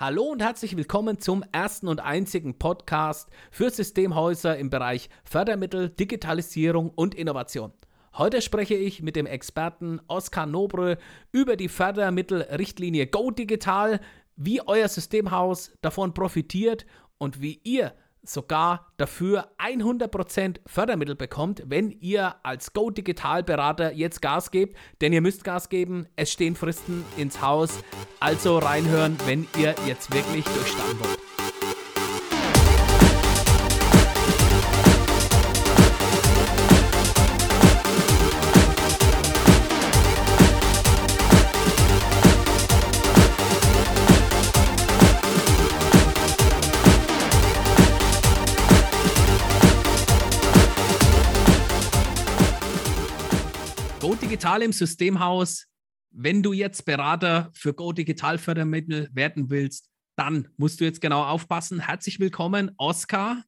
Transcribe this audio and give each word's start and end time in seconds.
Hallo 0.00 0.26
und 0.26 0.40
herzlich 0.40 0.76
willkommen 0.76 1.18
zum 1.18 1.42
ersten 1.50 1.88
und 1.88 1.98
einzigen 1.98 2.56
Podcast 2.56 3.28
für 3.50 3.68
Systemhäuser 3.68 4.56
im 4.56 4.70
Bereich 4.70 5.10
Fördermittel, 5.24 5.90
Digitalisierung 5.90 6.90
und 6.90 7.16
Innovation. 7.16 7.72
Heute 8.16 8.40
spreche 8.40 8.76
ich 8.76 9.02
mit 9.02 9.16
dem 9.16 9.26
Experten 9.26 10.00
Oskar 10.06 10.46
Nobre 10.46 10.98
über 11.32 11.56
die 11.56 11.66
Fördermittelrichtlinie 11.68 13.08
Go 13.08 13.32
Digital, 13.32 13.98
wie 14.36 14.60
euer 14.64 14.86
Systemhaus 14.86 15.72
davon 15.80 16.14
profitiert 16.14 16.86
und 17.18 17.42
wie 17.42 17.60
ihr 17.64 17.92
sogar 18.32 18.92
dafür 18.96 19.48
100% 19.58 20.60
Fördermittel 20.66 21.14
bekommt, 21.14 21.62
wenn 21.66 21.90
ihr 21.90 22.36
als 22.42 22.72
Go 22.72 22.90
Digital 22.90 23.42
Berater 23.42 23.92
jetzt 23.92 24.22
Gas 24.22 24.50
gebt, 24.50 24.76
denn 25.00 25.12
ihr 25.12 25.20
müsst 25.20 25.44
Gas 25.44 25.68
geben, 25.68 26.06
es 26.16 26.32
stehen 26.32 26.56
Fristen 26.56 27.04
ins 27.16 27.40
Haus, 27.42 27.82
also 28.20 28.58
reinhören, 28.58 29.16
wenn 29.26 29.46
ihr 29.56 29.74
jetzt 29.86 30.12
wirklich 30.12 30.44
durchstarten 30.44 31.00
wollt. 31.00 31.17
Digital 54.38 54.62
im 54.62 54.72
Systemhaus. 54.72 55.66
Wenn 56.10 56.44
du 56.44 56.52
jetzt 56.52 56.84
Berater 56.84 57.50
für 57.54 57.74
Go 57.74 57.90
Digital 57.90 58.38
Fördermittel 58.38 59.08
werden 59.12 59.50
willst, 59.50 59.90
dann 60.14 60.46
musst 60.56 60.80
du 60.80 60.84
jetzt 60.84 61.00
genau 61.00 61.24
aufpassen. 61.24 61.80
Herzlich 61.80 62.20
willkommen, 62.20 62.70
Oskar. 62.76 63.42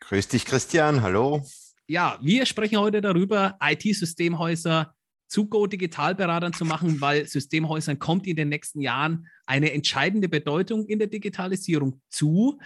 Grüß 0.00 0.26
dich, 0.26 0.44
Christian. 0.44 1.02
Hallo. 1.02 1.46
Ja, 1.86 2.18
wir 2.20 2.46
sprechen 2.46 2.80
heute 2.80 3.00
darüber, 3.00 3.56
IT-Systemhäuser 3.60 4.92
zu 5.28 5.46
Go 5.48 5.68
Digitalberatern 5.68 6.52
zu 6.52 6.64
machen, 6.64 7.00
weil 7.00 7.24
Systemhäusern 7.24 8.00
kommt 8.00 8.26
in 8.26 8.34
den 8.34 8.48
nächsten 8.48 8.80
Jahren 8.80 9.28
eine 9.46 9.72
entscheidende 9.72 10.28
Bedeutung 10.28 10.84
in 10.86 10.98
der 10.98 11.06
Digitalisierung 11.06 12.00
zu 12.08 12.58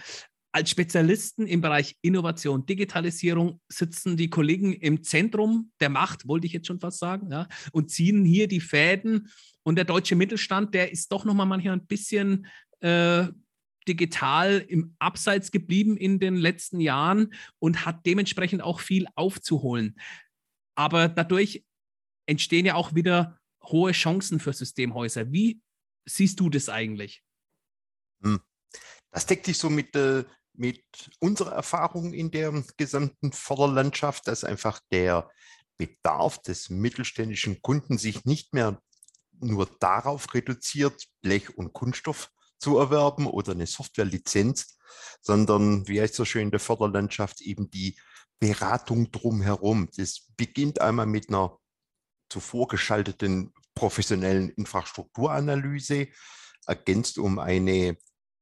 als 0.51 0.69
Spezialisten 0.69 1.45
im 1.45 1.61
Bereich 1.61 1.95
Innovation, 2.01 2.65
Digitalisierung 2.65 3.61
sitzen 3.67 4.17
die 4.17 4.29
Kollegen 4.29 4.73
im 4.73 5.03
Zentrum 5.03 5.71
der 5.79 5.89
Macht, 5.89 6.27
wollte 6.27 6.47
ich 6.47 6.53
jetzt 6.53 6.67
schon 6.67 6.79
fast 6.79 6.99
sagen, 6.99 7.31
ja, 7.31 7.47
und 7.71 7.91
ziehen 7.91 8.25
hier 8.25 8.47
die 8.47 8.61
Fäden. 8.61 9.29
Und 9.63 9.75
der 9.75 9.85
deutsche 9.85 10.15
Mittelstand, 10.15 10.73
der 10.73 10.91
ist 10.91 11.11
doch 11.11 11.25
nochmal 11.25 11.45
manchmal 11.45 11.73
ein 11.73 11.85
bisschen 11.85 12.47
äh, 12.79 13.27
digital 13.87 14.65
im 14.67 14.95
Abseits 14.99 15.51
geblieben 15.51 15.97
in 15.97 16.19
den 16.19 16.35
letzten 16.35 16.79
Jahren 16.79 17.33
und 17.59 17.85
hat 17.85 18.05
dementsprechend 18.05 18.63
auch 18.63 18.79
viel 18.79 19.07
aufzuholen. 19.15 19.99
Aber 20.75 21.09
dadurch 21.09 21.63
entstehen 22.25 22.65
ja 22.65 22.75
auch 22.75 22.95
wieder 22.95 23.39
hohe 23.63 23.91
Chancen 23.91 24.39
für 24.39 24.53
Systemhäuser. 24.53 25.31
Wie 25.31 25.61
siehst 26.07 26.39
du 26.39 26.49
das 26.49 26.69
eigentlich? 26.69 27.23
Hm. 28.23 28.39
Das 29.11 29.25
deckt 29.25 29.45
sich 29.45 29.57
so 29.57 29.69
mit, 29.69 29.95
äh, 29.95 30.23
mit 30.53 30.83
unserer 31.19 31.53
Erfahrung 31.53 32.13
in 32.13 32.31
der 32.31 32.63
gesamten 32.77 33.31
Förderlandschaft, 33.31 34.27
dass 34.27 34.43
einfach 34.43 34.79
der 34.91 35.29
Bedarf 35.77 36.41
des 36.41 36.69
mittelständischen 36.69 37.61
Kunden 37.61 37.97
sich 37.97 38.25
nicht 38.25 38.53
mehr 38.53 38.81
nur 39.39 39.69
darauf 39.79 40.33
reduziert, 40.33 41.07
Blech 41.21 41.57
und 41.57 41.73
Kunststoff 41.73 42.31
zu 42.57 42.77
erwerben 42.77 43.25
oder 43.25 43.53
eine 43.53 43.67
Softwarelizenz, 43.67 44.77
sondern, 45.21 45.87
wie 45.87 46.01
heißt 46.01 46.15
so 46.15 46.25
schön 46.25 46.43
in 46.43 46.51
der 46.51 46.59
Förderlandschaft, 46.59 47.41
eben 47.41 47.69
die 47.69 47.97
Beratung 48.39 49.11
drumherum. 49.11 49.89
Das 49.95 50.27
beginnt 50.35 50.81
einmal 50.81 51.05
mit 51.05 51.29
einer 51.29 51.57
zuvor 52.29 52.67
geschalteten 52.67 53.53
professionellen 53.73 54.49
Infrastrukturanalyse, 54.49 56.09
ergänzt 56.65 57.17
um 57.17 57.39
eine 57.39 57.97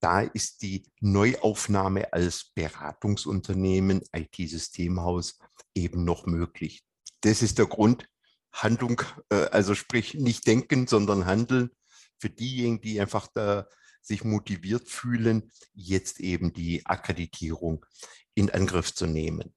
Da 0.00 0.20
ist 0.20 0.62
die 0.62 0.86
Neuaufnahme 1.00 2.12
als 2.12 2.52
Beratungsunternehmen, 2.54 4.02
IT-Systemhaus 4.12 5.38
eben 5.74 6.04
noch 6.04 6.26
möglich. 6.26 6.84
Das 7.22 7.42
ist 7.42 7.58
der 7.58 7.66
Grund, 7.66 8.08
Handlung, 8.52 9.02
äh, 9.30 9.46
also 9.46 9.74
sprich 9.74 10.14
nicht 10.14 10.46
denken, 10.46 10.86
sondern 10.86 11.26
handeln 11.26 11.70
für 12.18 12.30
diejenigen, 12.30 12.80
die 12.80 13.00
einfach 13.00 13.26
da 13.34 13.66
sich 14.00 14.22
motiviert 14.24 14.88
fühlen, 14.88 15.50
jetzt 15.74 16.20
eben 16.20 16.52
die 16.52 16.86
Akkreditierung 16.86 17.84
in 18.34 18.50
Angriff 18.50 18.94
zu 18.94 19.06
nehmen. 19.06 19.52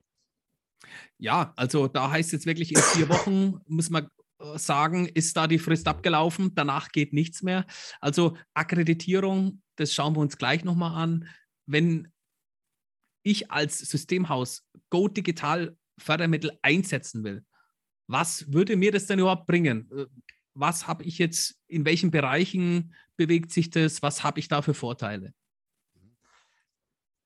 Ja, 1.18 1.54
also 1.56 1.88
da 1.88 2.12
heißt 2.12 2.32
jetzt 2.32 2.46
wirklich 2.46 2.72
in 2.76 2.82
vier 2.82 3.10
Wochen, 3.10 3.60
muss 3.68 3.90
man 3.90 4.08
äh, 4.40 4.58
sagen, 4.58 5.08
ist 5.08 5.38
da 5.38 5.48
die 5.48 5.60
Frist 5.60 5.88
abgelaufen, 5.88 6.54
danach 6.56 6.90
geht 6.90 7.14
nichts 7.14 7.44
mehr. 7.44 7.66
Also 8.00 8.38
Akkreditierung, 8.54 9.62
das 9.76 9.94
schauen 9.94 10.16
wir 10.16 10.20
uns 10.20 10.38
gleich 10.38 10.64
nochmal 10.64 11.02
an. 11.02 11.28
Wenn 11.66 12.12
ich 13.24 13.52
als 13.52 13.78
Systemhaus 13.78 14.68
Go 14.90 15.08
Digital 15.08 15.78
Fördermittel 15.98 16.58
einsetzen 16.62 17.24
will, 17.24 17.46
was 18.08 18.52
würde 18.52 18.76
mir 18.76 18.92
das 18.92 19.06
denn 19.06 19.20
überhaupt 19.20 19.48
bringen? 19.48 19.90
Äh, 19.92 20.06
was 20.54 20.88
habe 20.88 21.04
ich 21.04 21.18
jetzt, 21.18 21.60
in 21.68 21.86
welchen 21.86 22.12
Bereichen 22.12 22.94
bewegt 23.16 23.52
sich 23.52 23.70
das? 23.70 24.02
Was 24.02 24.24
habe 24.24 24.40
ich 24.40 24.48
da 24.48 24.62
für 24.62 24.74
Vorteile? 24.74 25.34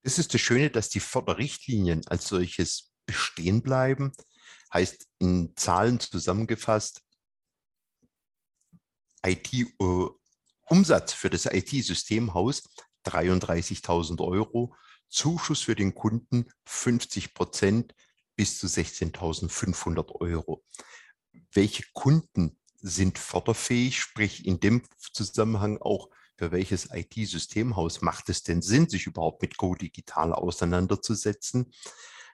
Das 0.03 0.19
ist 0.19 0.33
das 0.33 0.41
Schöne, 0.41 0.69
dass 0.69 0.89
die 0.89 0.99
Förderrichtlinien 0.99 2.05
als 2.07 2.27
solches 2.27 2.94
bestehen 3.05 3.61
bleiben. 3.61 4.11
Heißt 4.73 5.07
in 5.19 5.53
Zahlen 5.55 5.99
zusammengefasst, 5.99 7.01
IT-Umsatz 9.25 11.13
äh, 11.13 11.15
für 11.15 11.29
das 11.29 11.45
IT-Systemhaus 11.45 12.69
33.000 13.05 14.21
Euro, 14.21 14.75
Zuschuss 15.07 15.61
für 15.61 15.75
den 15.75 15.95
Kunden 15.95 16.49
50 16.65 17.33
Prozent 17.33 17.95
bis 18.35 18.57
zu 18.59 18.67
16.500 18.67 20.11
Euro. 20.19 20.63
Welche 21.51 21.83
Kunden 21.93 22.59
sind 22.75 23.17
förderfähig, 23.17 23.99
sprich 23.99 24.45
in 24.45 24.59
dem 24.59 24.83
Zusammenhang 25.13 25.77
auch, 25.81 26.09
für 26.37 26.51
welches 26.51 26.89
IT-Systemhaus 26.91 28.01
macht 28.01 28.27
es 28.29 28.43
denn 28.43 28.61
Sinn, 28.61 28.89
sich 28.89 29.07
überhaupt 29.07 29.41
mit 29.41 29.57
Go 29.57 29.73
Digital 29.73 30.33
auseinanderzusetzen? 30.33 31.71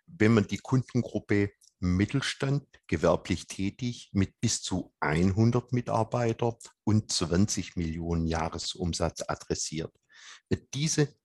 Wenn 0.08 0.34
man 0.34 0.48
die 0.48 0.58
Kundengruppe 0.58 1.52
Mittelstand, 1.82 2.68
gewerblich 2.86 3.48
tätig 3.48 4.10
mit 4.14 4.40
bis 4.40 4.62
zu 4.62 4.94
100 5.00 5.74
Mitarbeiter 5.74 6.58
und 6.84 7.12
20 7.12 7.76
Millionen 7.76 8.28
Jahresumsatz 8.28 9.24
adressiert. 9.28 9.92
Wer 10.48 10.60
diese 10.76 11.16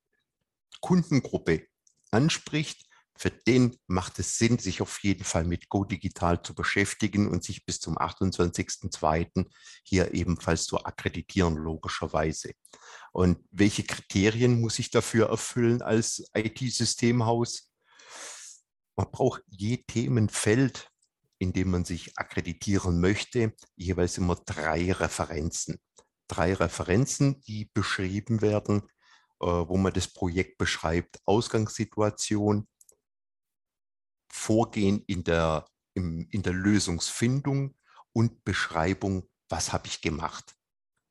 Kundengruppe 0.81 1.67
anspricht, 2.11 2.87
für 3.19 3.31
den 3.31 3.77
macht 3.87 4.19
es 4.19 4.39
Sinn, 4.39 4.59
sich 4.59 4.81
auf 4.83 5.03
jeden 5.03 5.25
Fall 5.25 5.45
mit 5.45 5.69
Go 5.69 5.85
Digital 5.85 6.43
zu 6.43 6.55
beschäftigen 6.55 7.29
und 7.29 7.45
sich 7.45 7.65
bis 7.65 7.81
zum 7.81 7.97
28.02. 7.97 9.47
hier 9.85 10.15
ebenfalls 10.15 10.67
zu 10.67 10.85
akkreditieren, 10.85 11.57
logischerweise. 11.57 12.53
Und 13.13 13.39
welche 13.51 13.85
Kriterien 13.85 14.61
muss 14.61 14.79
ich 14.79 14.91
dafür 14.91 15.31
erfüllen 15.31 15.81
als 15.81 16.31
IT-Systemhaus? 16.35 17.71
Man 18.97 19.11
braucht 19.11 19.43
je 19.49 19.85
Themenfeld, 19.87 20.91
in 21.39 21.53
dem 21.53 21.71
man 21.71 21.85
sich 21.85 22.19
akkreditieren 22.19 22.99
möchte, 23.01 23.55
jeweils 23.77 24.17
immer 24.17 24.37
drei 24.37 24.91
Referenzen. 24.91 25.79
Drei 26.29 26.55
Referenzen, 26.55 27.41
die 27.43 27.71
beschrieben 27.73 28.41
werden, 28.41 28.89
äh, 29.41 29.47
wo 29.47 29.77
man 29.77 29.93
das 29.93 30.09
Projekt 30.09 30.59
beschreibt, 30.59 31.21
Ausgangssituation, 31.27 32.67
Vorgehen 34.33 35.03
in 35.07 35.25
der, 35.25 35.67
in 35.95 36.43
der 36.43 36.53
Lösungsfindung 36.53 37.75
und 38.13 38.45
Beschreibung, 38.45 39.29
was 39.49 39.73
habe 39.73 39.87
ich 39.87 40.03
gemacht, 40.03 40.55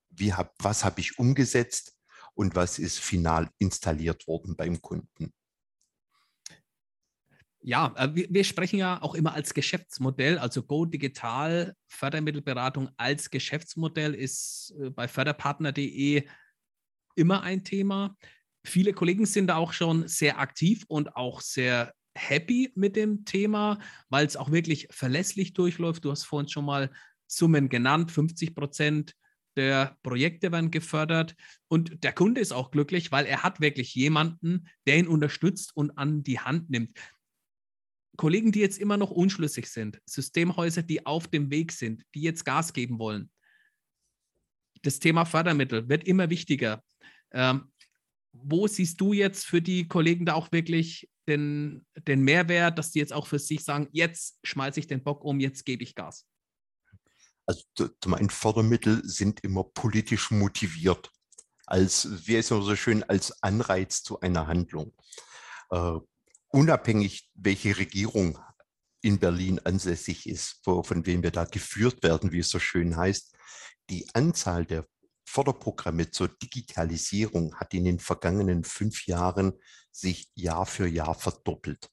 wie 0.09 0.33
hab, 0.33 0.53
was 0.59 0.83
habe 0.83 1.01
ich 1.01 1.17
umgesetzt 1.17 1.95
und 2.35 2.55
was 2.55 2.77
ist 2.77 2.99
final 2.99 3.49
installiert 3.57 4.27
worden 4.27 4.55
beim 4.55 4.81
Kunden. 4.81 5.33
Ja, 7.67 7.95
äh, 7.97 8.13
wir, 8.13 8.27
wir, 8.29 8.43
sprechen 8.43 8.77
ja 8.77 9.01
auch 9.01 9.15
immer 9.15 9.33
als 9.33 9.55
Geschäftsmodell, 9.55 10.37
also 10.37 10.61
Go 10.61 10.85
Digital 10.85 11.73
Fördermittelberatung 11.87 12.89
als 12.95 13.31
Geschäftsmodell 13.31 14.13
ist 14.13 14.75
äh, 14.79 14.91
bei 14.91 15.07
förderpartner.de 15.07 16.27
immer 17.15 17.41
ein 17.41 17.63
Thema. 17.63 18.15
Viele 18.63 18.93
Kollegen 18.93 19.25
sind 19.25 19.47
da 19.47 19.55
auch 19.55 19.73
schon 19.73 20.07
sehr 20.07 20.37
aktiv 20.37 20.85
und 20.87 21.15
auch 21.15 21.41
sehr 21.41 21.91
happy 22.15 22.71
mit 22.75 22.95
dem 22.95 23.25
Thema, 23.25 23.79
weil 24.09 24.27
es 24.27 24.37
auch 24.37 24.51
wirklich 24.51 24.87
verlässlich 24.91 25.53
durchläuft. 25.53 26.05
Du 26.05 26.11
hast 26.11 26.23
vorhin 26.23 26.49
schon 26.49 26.65
mal 26.65 26.91
Summen 27.25 27.69
genannt, 27.69 28.11
50 28.11 28.53
Prozent 28.53 29.15
der 29.57 29.97
Projekte 30.03 30.51
werden 30.51 30.69
gefördert 30.69 31.35
und 31.67 32.03
der 32.03 32.13
Kunde 32.13 32.41
ist 32.41 32.51
auch 32.51 32.71
glücklich, 32.71 33.11
weil 33.11 33.25
er 33.25 33.41
hat 33.41 33.61
wirklich 33.61 33.95
jemanden, 33.95 34.67
der 34.85 34.97
ihn 34.97 35.07
unterstützt 35.07 35.75
und 35.75 35.97
an 35.97 36.23
die 36.23 36.39
Hand 36.39 36.69
nimmt. 36.69 36.91
Kollegen, 38.17 38.51
die 38.51 38.59
jetzt 38.59 38.79
immer 38.79 38.97
noch 38.97 39.11
unschlüssig 39.11 39.67
sind, 39.67 40.01
Systemhäuser, 40.05 40.83
die 40.83 41.05
auf 41.05 41.27
dem 41.27 41.49
Weg 41.49 41.71
sind, 41.71 42.03
die 42.13 42.21
jetzt 42.21 42.45
Gas 42.45 42.73
geben 42.73 42.99
wollen. 42.99 43.29
Das 44.81 44.99
Thema 44.99 45.25
Fördermittel 45.25 45.89
wird 45.89 46.07
immer 46.07 46.29
wichtiger. 46.29 46.83
Ähm, 47.31 47.71
wo 48.31 48.67
siehst 48.67 48.99
du 49.01 49.13
jetzt 49.13 49.45
für 49.45 49.61
die 49.61 49.87
Kollegen 49.87 50.25
da 50.25 50.33
auch 50.33 50.51
wirklich 50.51 51.09
den, 51.27 51.85
den 51.95 52.21
Mehrwert, 52.21 52.77
dass 52.77 52.91
die 52.91 52.99
jetzt 52.99 53.13
auch 53.13 53.27
für 53.27 53.39
sich 53.39 53.63
sagen, 53.63 53.87
jetzt 53.91 54.39
schmeiße 54.43 54.79
ich 54.79 54.87
den 54.87 55.03
Bock 55.03 55.23
um, 55.23 55.39
jetzt 55.39 55.65
gebe 55.65 55.83
ich 55.83 55.95
Gas? 55.95 56.25
Also 57.45 57.63
zum 58.01 58.13
einen 58.13 58.29
Fördermittel 58.29 59.01
sind 59.03 59.43
immer 59.43 59.63
politisch 59.63 60.31
motiviert, 60.31 61.11
als, 61.65 62.27
wie 62.27 62.35
es 62.35 62.51
immer 62.51 62.61
so 62.61 62.75
schön, 62.75 63.03
als 63.03 63.43
Anreiz 63.43 64.03
zu 64.03 64.19
einer 64.19 64.47
Handlung. 64.47 64.93
Uh, 65.71 66.01
unabhängig, 66.55 67.29
welche 67.33 67.77
Regierung 67.77 68.39
in 69.01 69.19
Berlin 69.19 69.59
ansässig 69.59 70.25
ist, 70.25 70.61
wo, 70.63 70.83
von 70.83 71.05
wem 71.05 71.21
wir 71.21 71.31
da 71.31 71.43
geführt 71.43 72.01
werden, 72.01 72.31
wie 72.31 72.39
es 72.39 72.49
so 72.49 72.59
schön 72.59 72.95
heißt, 72.95 73.35
die 73.89 74.07
Anzahl 74.13 74.65
der 74.65 74.87
Förderprogramme 75.25 76.11
zur 76.11 76.29
Digitalisierung 76.29 77.55
hat 77.55 77.73
in 77.73 77.83
den 77.83 77.99
vergangenen 77.99 78.63
fünf 78.63 79.05
Jahren 79.05 79.59
sich 79.91 80.31
Jahr 80.33 80.65
für 80.65 80.87
Jahr 80.87 81.13
verdoppelt. 81.13 81.89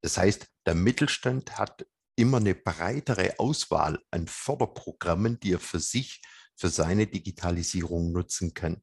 Das 0.00 0.16
heißt, 0.16 0.46
der 0.64 0.74
Mittelstand 0.74 1.58
hat 1.58 1.86
immer 2.16 2.38
eine 2.38 2.54
breitere 2.54 3.38
Auswahl 3.38 4.02
an 4.10 4.26
Förderprogrammen, 4.26 5.38
die 5.38 5.52
er 5.52 5.60
für 5.60 5.80
sich, 5.80 6.22
für 6.56 6.70
seine 6.70 7.06
Digitalisierung 7.06 8.10
nutzen 8.12 8.54
kann. 8.54 8.82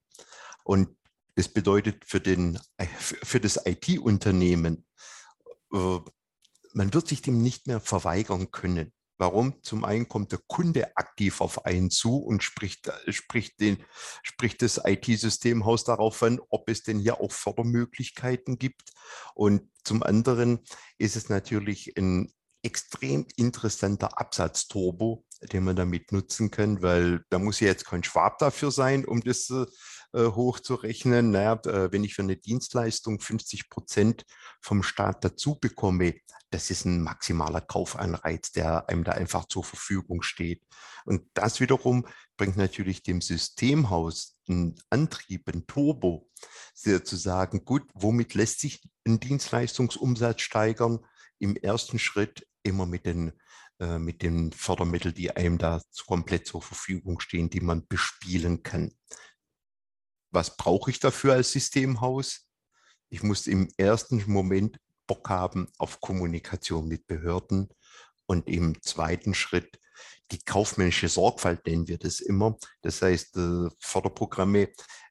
Und 0.64 0.96
das 1.36 1.48
bedeutet 1.50 2.06
für, 2.06 2.20
den, 2.20 2.60
für 3.02 3.40
das 3.40 3.60
IT-Unternehmen, 3.66 4.86
äh, 5.74 6.00
man 6.74 6.94
wird 6.94 7.08
sich 7.08 7.22
dem 7.22 7.42
nicht 7.42 7.68
mehr 7.68 7.80
verweigern 7.80 8.52
können. 8.52 8.92
Warum? 9.18 9.62
Zum 9.62 9.86
einen 9.86 10.08
kommt 10.08 10.32
der 10.32 10.40
Kunde 10.48 10.98
aktiv 10.98 11.40
auf 11.40 11.66
einen 11.66 11.92
zu 11.92 12.18
und 12.18 12.44
spricht, 12.44 12.92
spricht, 13.10 13.60
den, 13.60 13.84
spricht 14.24 14.62
das 14.64 14.82
IT-Systemhaus 14.84 15.84
darauf 15.84 16.22
an, 16.24 16.42
ob 16.50 16.70
es 16.70 16.82
denn 16.84 17.00
hier 17.00 17.22
auch 17.22 17.32
Fördermöglichkeiten 17.32 18.58
gibt. 18.58 18.92
Und 19.36 19.70
zum 19.84 20.02
anderen 20.02 20.60
ist 20.98 21.16
es 21.16 21.30
natürlich 21.30 21.96
ein 21.96 22.34
extrem 22.64 23.28
interessanter 23.36 24.20
Absatzturbo, 24.20 25.26
den 25.52 25.64
man 25.64 25.76
damit 25.76 26.12
nutzen 26.12 26.52
kann, 26.52 26.82
weil 26.82 27.24
da 27.30 27.40
muss 27.40 27.60
ja 27.60 27.68
jetzt 27.68 27.86
kein 27.86 28.04
Schwab 28.04 28.38
dafür 28.40 28.72
sein, 28.72 29.06
um 29.06 29.22
das 29.22 29.50
äh, 29.50 29.66
hochzurechnen. 30.14 31.32
Naja, 31.32 31.60
äh, 31.66 31.92
wenn 31.92 32.04
ich 32.04 32.16
für 32.16 32.22
eine 32.22 32.38
Dienstleistung 32.38 33.20
50 33.20 33.70
Prozent 33.70 34.26
vom 34.62 34.84
Staat 34.84 35.24
dazu 35.26 35.56
bekomme, 35.60 36.16
das 36.52 36.70
ist 36.70 36.86
ein 36.86 37.02
maximaler 37.02 37.62
Kaufanreiz, 37.62 38.52
der 38.52 38.88
einem 38.88 39.04
da 39.04 39.14
einfach 39.14 39.46
zur 39.46 39.64
Verfügung 39.64 40.22
steht. 40.22 40.62
Und 41.06 41.24
das 41.34 41.60
wiederum 41.60 42.06
bringt 42.38 42.58
natürlich 42.58 43.02
dem 43.02 43.22
Systemhaus 43.22 44.38
einen 44.48 44.76
Antrieb, 44.90 45.50
einen 45.50 45.66
Turbo, 45.66 46.30
zu 46.76 47.16
sagen, 47.16 47.66
gut, 47.66 47.84
womit 47.94 48.34
lässt 48.34 48.60
sich 48.60 48.82
ein 49.06 49.20
Dienstleistungsumsatz 49.20 50.42
steigern? 50.42 51.00
Im 51.40 51.56
ersten 51.56 51.98
Schritt 51.98 52.46
immer 52.62 52.86
mit 52.86 53.06
den 53.06 53.34
äh, 53.80 54.00
mit 54.00 54.22
den 54.22 54.52
Fördermitteln, 54.52 55.14
die 55.14 55.32
einem 55.32 55.58
da 55.58 55.82
komplett 56.06 56.48
zur 56.48 56.62
Verfügung 56.62 57.20
stehen, 57.20 57.50
die 57.50 57.62
man 57.62 57.88
bespielen 57.88 58.64
kann 58.64 58.92
was 60.34 60.58
brauche 60.58 60.90
ich 60.90 61.00
dafür 61.00 61.34
als 61.34 61.52
Systemhaus? 61.52 62.48
Ich 63.10 63.22
muss 63.24 63.48
im 63.48 63.70
ersten 63.78 64.24
Moment 64.30 64.80
Bock 65.06 65.30
haben 65.30 65.68
auf 65.78 66.02
Kommunikation 66.02 66.88
mit 66.88 67.06
Behörden 67.06 67.70
und 68.26 68.48
im 68.48 68.82
zweiten 68.82 69.34
Schritt 69.36 69.80
die 70.32 70.40
kaufmännische 70.40 71.10
Sorgfalt 71.10 71.68
nennen 71.68 71.88
wir 71.88 72.00
das 72.00 72.20
immer. 72.20 72.58
Das 72.82 73.02
heißt, 73.02 73.38
äh, 73.38 73.70
Förderprogramme 73.80 74.70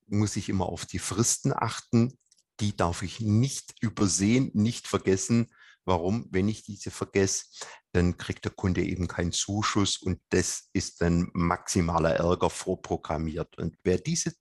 muss 0.09 0.35
ich 0.37 0.49
immer 0.49 0.67
auf 0.67 0.87
die 0.87 0.99
Fristen 0.99 1.53
achten. 1.55 2.19
Die 2.59 2.77
darf 2.77 3.03
ich 3.03 3.21
nicht 3.21 3.75
übersehen, 3.81 4.51
nicht 4.55 4.89
vergessen. 4.89 5.53
Warum? 5.85 6.29
Wenn 6.31 6.49
ich 6.49 6.63
diese 6.63 6.91
vergesse, 6.91 7.47
dann 7.93 8.17
kriegt 8.17 8.45
der 8.45 8.53
Kunde 8.53 8.83
eben 8.83 9.09
keinen 9.09 9.33
Zuschuss 9.33 9.99
und 9.99 10.21
das 10.29 10.69
ist 10.73 11.01
dann 11.01 11.31
maximaler 11.33 12.15
Ärger 12.17 12.51
vorprogrammiert. 12.51 13.59
Und 13.59 13.77
wer 13.83 13.99
diese 13.99 14.33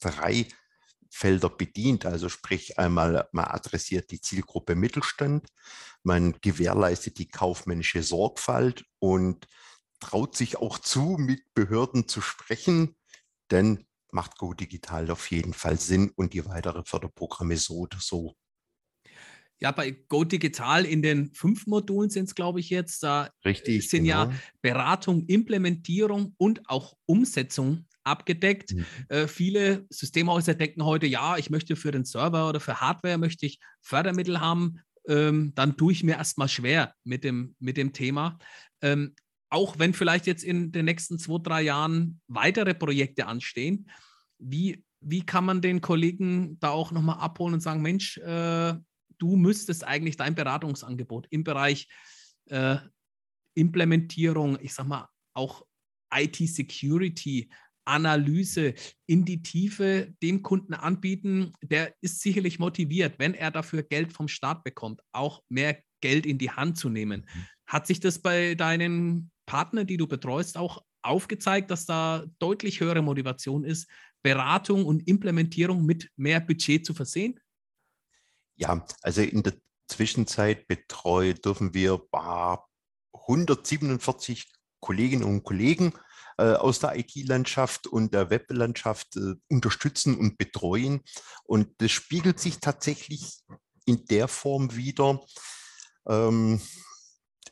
drei 0.00 0.46
Felder 1.12 1.50
bedient. 1.50 2.06
Also 2.06 2.28
sprich 2.28 2.78
einmal, 2.78 3.28
man 3.32 3.44
adressiert 3.44 4.10
die 4.10 4.20
Zielgruppe 4.20 4.74
Mittelstand, 4.74 5.46
man 6.02 6.40
gewährleistet 6.40 7.18
die 7.18 7.28
kaufmännische 7.28 8.02
Sorgfalt 8.02 8.84
und 8.98 9.46
traut 10.00 10.36
sich 10.36 10.56
auch 10.56 10.78
zu, 10.78 11.16
mit 11.18 11.42
Behörden 11.54 12.08
zu 12.08 12.22
sprechen, 12.22 12.96
denn 13.50 13.86
macht 14.10 14.38
Go 14.38 14.54
Digital 14.54 15.10
auf 15.10 15.30
jeden 15.30 15.52
Fall 15.52 15.78
Sinn 15.78 16.10
und 16.16 16.32
die 16.32 16.44
weiteren 16.46 16.84
Förderprogramme 16.84 17.56
so 17.56 17.80
oder 17.80 17.98
so. 18.00 18.34
Ja, 19.62 19.70
bei 19.70 19.92
Go 20.08 20.24
Digital 20.24 20.84
in 20.84 21.02
den 21.02 21.32
fünf 21.34 21.68
Modulen 21.68 22.10
sind 22.10 22.24
es, 22.24 22.34
glaube 22.34 22.58
ich, 22.58 22.68
jetzt. 22.68 23.04
Da 23.04 23.30
Richtig, 23.44 23.88
sind 23.88 24.04
genau. 24.04 24.24
ja 24.24 24.32
Beratung, 24.60 25.24
Implementierung 25.26 26.34
und 26.36 26.68
auch 26.68 26.96
Umsetzung 27.06 27.86
abgedeckt. 28.02 28.74
Mhm. 28.74 28.86
Äh, 29.08 29.28
viele 29.28 29.86
Systemhäuser 29.88 30.54
denken 30.54 30.84
heute, 30.84 31.06
ja, 31.06 31.36
ich 31.38 31.48
möchte 31.48 31.76
für 31.76 31.92
den 31.92 32.04
Server 32.04 32.48
oder 32.48 32.58
für 32.58 32.80
Hardware 32.80 33.18
möchte 33.18 33.46
ich 33.46 33.60
Fördermittel 33.80 34.40
haben. 34.40 34.80
Ähm, 35.06 35.52
dann 35.54 35.76
tue 35.76 35.92
ich 35.92 36.02
mir 36.02 36.16
erstmal 36.16 36.48
schwer 36.48 36.94
mit 37.04 37.22
dem, 37.22 37.54
mit 37.60 37.76
dem 37.76 37.92
Thema. 37.92 38.40
Ähm, 38.80 39.14
auch 39.48 39.78
wenn 39.78 39.94
vielleicht 39.94 40.26
jetzt 40.26 40.42
in 40.42 40.72
den 40.72 40.86
nächsten 40.86 41.20
zwei, 41.20 41.38
drei 41.40 41.62
Jahren 41.62 42.20
weitere 42.26 42.74
Projekte 42.74 43.28
anstehen, 43.28 43.88
wie, 44.38 44.82
wie 45.00 45.24
kann 45.24 45.44
man 45.44 45.60
den 45.60 45.80
Kollegen 45.80 46.58
da 46.58 46.70
auch 46.70 46.90
nochmal 46.90 47.18
abholen 47.18 47.54
und 47.54 47.60
sagen, 47.60 47.80
Mensch, 47.80 48.18
äh, 48.18 48.74
du 49.22 49.36
müsstest 49.36 49.84
eigentlich 49.84 50.16
dein 50.16 50.34
Beratungsangebot 50.34 51.28
im 51.30 51.44
Bereich 51.44 51.88
äh, 52.46 52.76
Implementierung, 53.54 54.58
ich 54.60 54.74
sag 54.74 54.88
mal 54.88 55.08
auch 55.34 55.64
IT-Security, 56.12 57.50
Analyse 57.84 58.74
in 59.06 59.24
die 59.24 59.42
Tiefe 59.42 60.14
dem 60.22 60.42
Kunden 60.42 60.74
anbieten, 60.74 61.52
der 61.62 61.94
ist 62.00 62.20
sicherlich 62.20 62.58
motiviert, 62.58 63.18
wenn 63.18 63.34
er 63.34 63.50
dafür 63.50 63.82
Geld 63.82 64.12
vom 64.12 64.28
Staat 64.28 64.62
bekommt, 64.64 65.00
auch 65.12 65.42
mehr 65.48 65.78
Geld 66.00 66.26
in 66.26 66.38
die 66.38 66.50
Hand 66.50 66.78
zu 66.78 66.88
nehmen. 66.88 67.22
Mhm. 67.22 67.46
Hat 67.66 67.86
sich 67.86 68.00
das 68.00 68.20
bei 68.20 68.54
deinen 68.54 69.30
Partnern, 69.46 69.86
die 69.86 69.96
du 69.96 70.06
betreust, 70.06 70.56
auch 70.56 70.82
aufgezeigt, 71.02 71.70
dass 71.70 71.86
da 71.86 72.24
deutlich 72.38 72.80
höhere 72.80 73.02
Motivation 73.02 73.64
ist, 73.64 73.88
Beratung 74.22 74.86
und 74.86 75.08
Implementierung 75.08 75.84
mit 75.84 76.08
mehr 76.16 76.40
Budget 76.40 76.86
zu 76.86 76.94
versehen? 76.94 77.40
Ja, 78.62 78.86
also 79.02 79.22
in 79.22 79.42
der 79.42 79.54
Zwischenzeit 79.88 80.68
betreut 80.68 81.44
dürfen 81.44 81.74
wir 81.74 82.00
147 83.12 84.52
Kolleginnen 84.78 85.24
und 85.24 85.42
Kollegen 85.42 85.92
äh, 86.38 86.52
aus 86.52 86.78
der 86.78 86.96
IT-Landschaft 86.96 87.88
und 87.88 88.14
der 88.14 88.30
Weblandschaft 88.30 89.16
äh, 89.16 89.34
unterstützen 89.48 90.16
und 90.16 90.38
betreuen. 90.38 91.00
Und 91.42 91.70
das 91.78 91.90
spiegelt 91.90 92.38
sich 92.38 92.60
tatsächlich 92.60 93.40
in 93.84 94.04
der 94.04 94.28
Form 94.28 94.76
wieder, 94.76 95.20
ähm, 96.06 96.62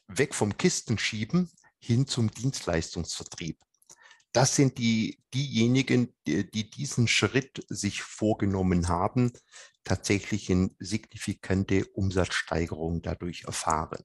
weg 0.07 0.33
vom 0.33 0.57
Kistenschieben 0.57 1.51
hin 1.81 2.07
zum 2.07 2.31
Dienstleistungsvertrieb. 2.31 3.59
Das 4.33 4.55
sind 4.55 4.79
die, 4.79 5.21
diejenigen, 5.35 6.15
die, 6.27 6.49
die 6.49 6.71
diesen 6.71 7.09
Schritt 7.09 7.65
sich 7.69 8.03
vorgenommen 8.03 8.89
haben, 8.89 9.33
tatsächlich 9.85 10.51
eine 10.51 10.71
signifikante 10.79 11.87
Umsatzsteigerung 11.87 13.03
dadurch 13.03 13.45
erfahren. 13.45 14.05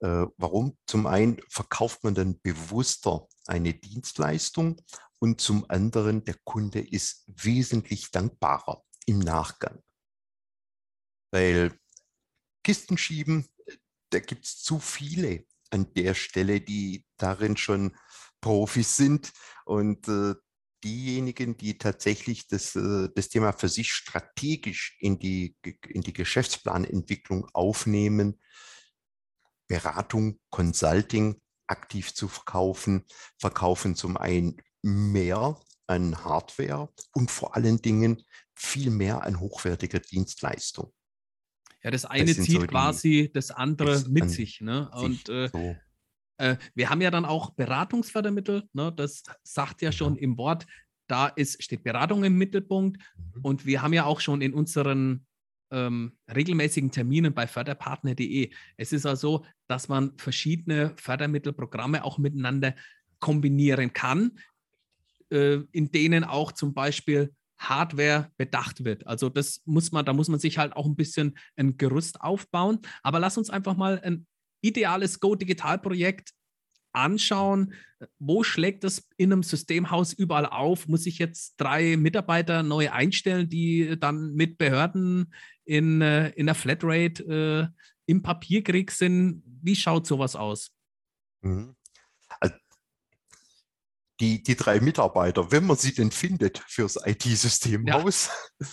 Äh, 0.00 0.26
warum? 0.36 0.78
Zum 0.86 1.06
einen 1.06 1.40
verkauft 1.48 2.02
man 2.04 2.14
dann 2.14 2.40
bewusster 2.40 3.26
eine 3.46 3.74
Dienstleistung 3.74 4.80
und 5.18 5.40
zum 5.40 5.68
anderen 5.68 6.24
der 6.24 6.36
Kunde 6.44 6.80
ist 6.80 7.24
wesentlich 7.26 8.10
dankbarer 8.10 8.82
im 9.06 9.18
Nachgang. 9.18 9.82
Weil 11.30 11.78
Kisten 12.64 12.96
schieben, 12.96 13.46
da 14.10 14.20
gibt 14.20 14.44
es 14.44 14.62
zu 14.62 14.78
viele 14.78 15.44
an 15.70 15.92
der 15.94 16.14
Stelle, 16.14 16.60
die 16.60 17.04
darin 17.16 17.56
schon 17.56 17.96
Profis 18.42 18.96
sind 18.96 19.32
und 19.64 20.06
äh, 20.08 20.34
diejenigen, 20.84 21.56
die 21.56 21.78
tatsächlich 21.78 22.48
das, 22.48 22.76
äh, 22.76 23.08
das 23.14 23.30
Thema 23.30 23.52
für 23.52 23.68
sich 23.68 23.92
strategisch 23.92 24.96
in 25.00 25.18
die, 25.18 25.56
in 25.88 26.02
die 26.02 26.12
Geschäftsplanentwicklung 26.12 27.48
aufnehmen, 27.54 28.38
Beratung, 29.68 30.38
Consulting 30.50 31.40
aktiv 31.66 32.12
zu 32.12 32.28
verkaufen, 32.28 33.06
verkaufen 33.38 33.96
zum 33.96 34.18
einen 34.18 34.60
mehr 34.82 35.58
an 35.86 36.24
Hardware 36.24 36.90
und 37.12 37.30
vor 37.30 37.56
allen 37.56 37.80
Dingen 37.80 38.22
viel 38.54 38.90
mehr 38.90 39.22
an 39.22 39.40
hochwertiger 39.40 40.00
Dienstleistung. 40.00 40.92
Ja, 41.82 41.90
das 41.90 42.04
eine 42.04 42.34
das 42.34 42.44
zieht 42.44 42.60
so 42.60 42.66
quasi 42.66 43.30
das 43.32 43.50
andere 43.50 44.04
mit 44.08 44.30
sich. 44.30 44.60
Ne? 44.60 44.90
Und 44.90 45.28
äh, 45.28 45.48
so. 45.48 45.76
Äh, 46.38 46.56
wir 46.74 46.90
haben 46.90 47.00
ja 47.00 47.10
dann 47.10 47.24
auch 47.24 47.50
Beratungsfördermittel. 47.50 48.64
Ne? 48.72 48.92
Das 48.94 49.22
sagt 49.42 49.82
ja 49.82 49.92
schon 49.92 50.16
im 50.16 50.36
Wort. 50.36 50.66
Da 51.06 51.28
ist, 51.28 51.62
steht 51.62 51.84
Beratung 51.84 52.24
im 52.24 52.36
Mittelpunkt. 52.36 52.98
Mhm. 53.16 53.40
Und 53.42 53.66
wir 53.66 53.82
haben 53.82 53.92
ja 53.92 54.04
auch 54.04 54.20
schon 54.20 54.40
in 54.40 54.54
unseren 54.54 55.26
ähm, 55.70 56.12
regelmäßigen 56.32 56.90
Terminen 56.90 57.34
bei 57.34 57.46
förderpartner.de. 57.46 58.50
Es 58.76 58.92
ist 58.92 59.06
also, 59.06 59.44
dass 59.66 59.88
man 59.88 60.12
verschiedene 60.18 60.92
Fördermittelprogramme 60.96 62.04
auch 62.04 62.18
miteinander 62.18 62.74
kombinieren 63.18 63.92
kann, 63.92 64.38
äh, 65.30 65.60
in 65.72 65.90
denen 65.90 66.24
auch 66.24 66.52
zum 66.52 66.74
Beispiel 66.74 67.32
Hardware 67.56 68.30
bedacht 68.36 68.84
wird. 68.84 69.06
Also 69.06 69.28
das 69.28 69.62
muss 69.64 69.92
man, 69.92 70.04
da 70.04 70.12
muss 70.12 70.28
man 70.28 70.40
sich 70.40 70.58
halt 70.58 70.74
auch 70.74 70.86
ein 70.86 70.96
bisschen 70.96 71.38
ein 71.56 71.76
Gerüst 71.76 72.20
aufbauen. 72.20 72.80
Aber 73.02 73.20
lass 73.20 73.38
uns 73.38 73.50
einfach 73.50 73.76
mal 73.76 74.00
ein 74.00 74.26
ideales 74.62 75.20
Go-Digital-Projekt 75.20 76.32
anschauen. 76.92 77.74
Wo 78.18 78.42
schlägt 78.42 78.84
das 78.84 79.08
in 79.16 79.32
einem 79.32 79.42
Systemhaus 79.42 80.12
überall 80.12 80.46
auf? 80.46 80.88
Muss 80.88 81.06
ich 81.06 81.18
jetzt 81.18 81.54
drei 81.56 81.96
Mitarbeiter 81.96 82.62
neu 82.62 82.90
einstellen, 82.90 83.48
die 83.48 83.96
dann 83.98 84.32
mit 84.34 84.58
Behörden 84.58 85.32
in, 85.64 86.00
äh, 86.00 86.30
in 86.30 86.46
der 86.46 86.54
Flatrate 86.54 87.22
äh, 87.22 87.82
im 88.06 88.22
Papierkrieg 88.22 88.90
sind? 88.90 89.42
Wie 89.62 89.76
schaut 89.76 90.06
sowas 90.06 90.36
aus? 90.36 90.72
Mhm 91.42 91.76
die, 94.22 94.40
die 94.40 94.54
drei 94.54 94.78
Mitarbeiter, 94.78 95.50
wenn 95.50 95.66
man 95.66 95.76
sie 95.76 95.92
denn 95.92 96.12
findet 96.12 96.58
fürs 96.68 96.96
IT-Systemhaus, 97.04 98.30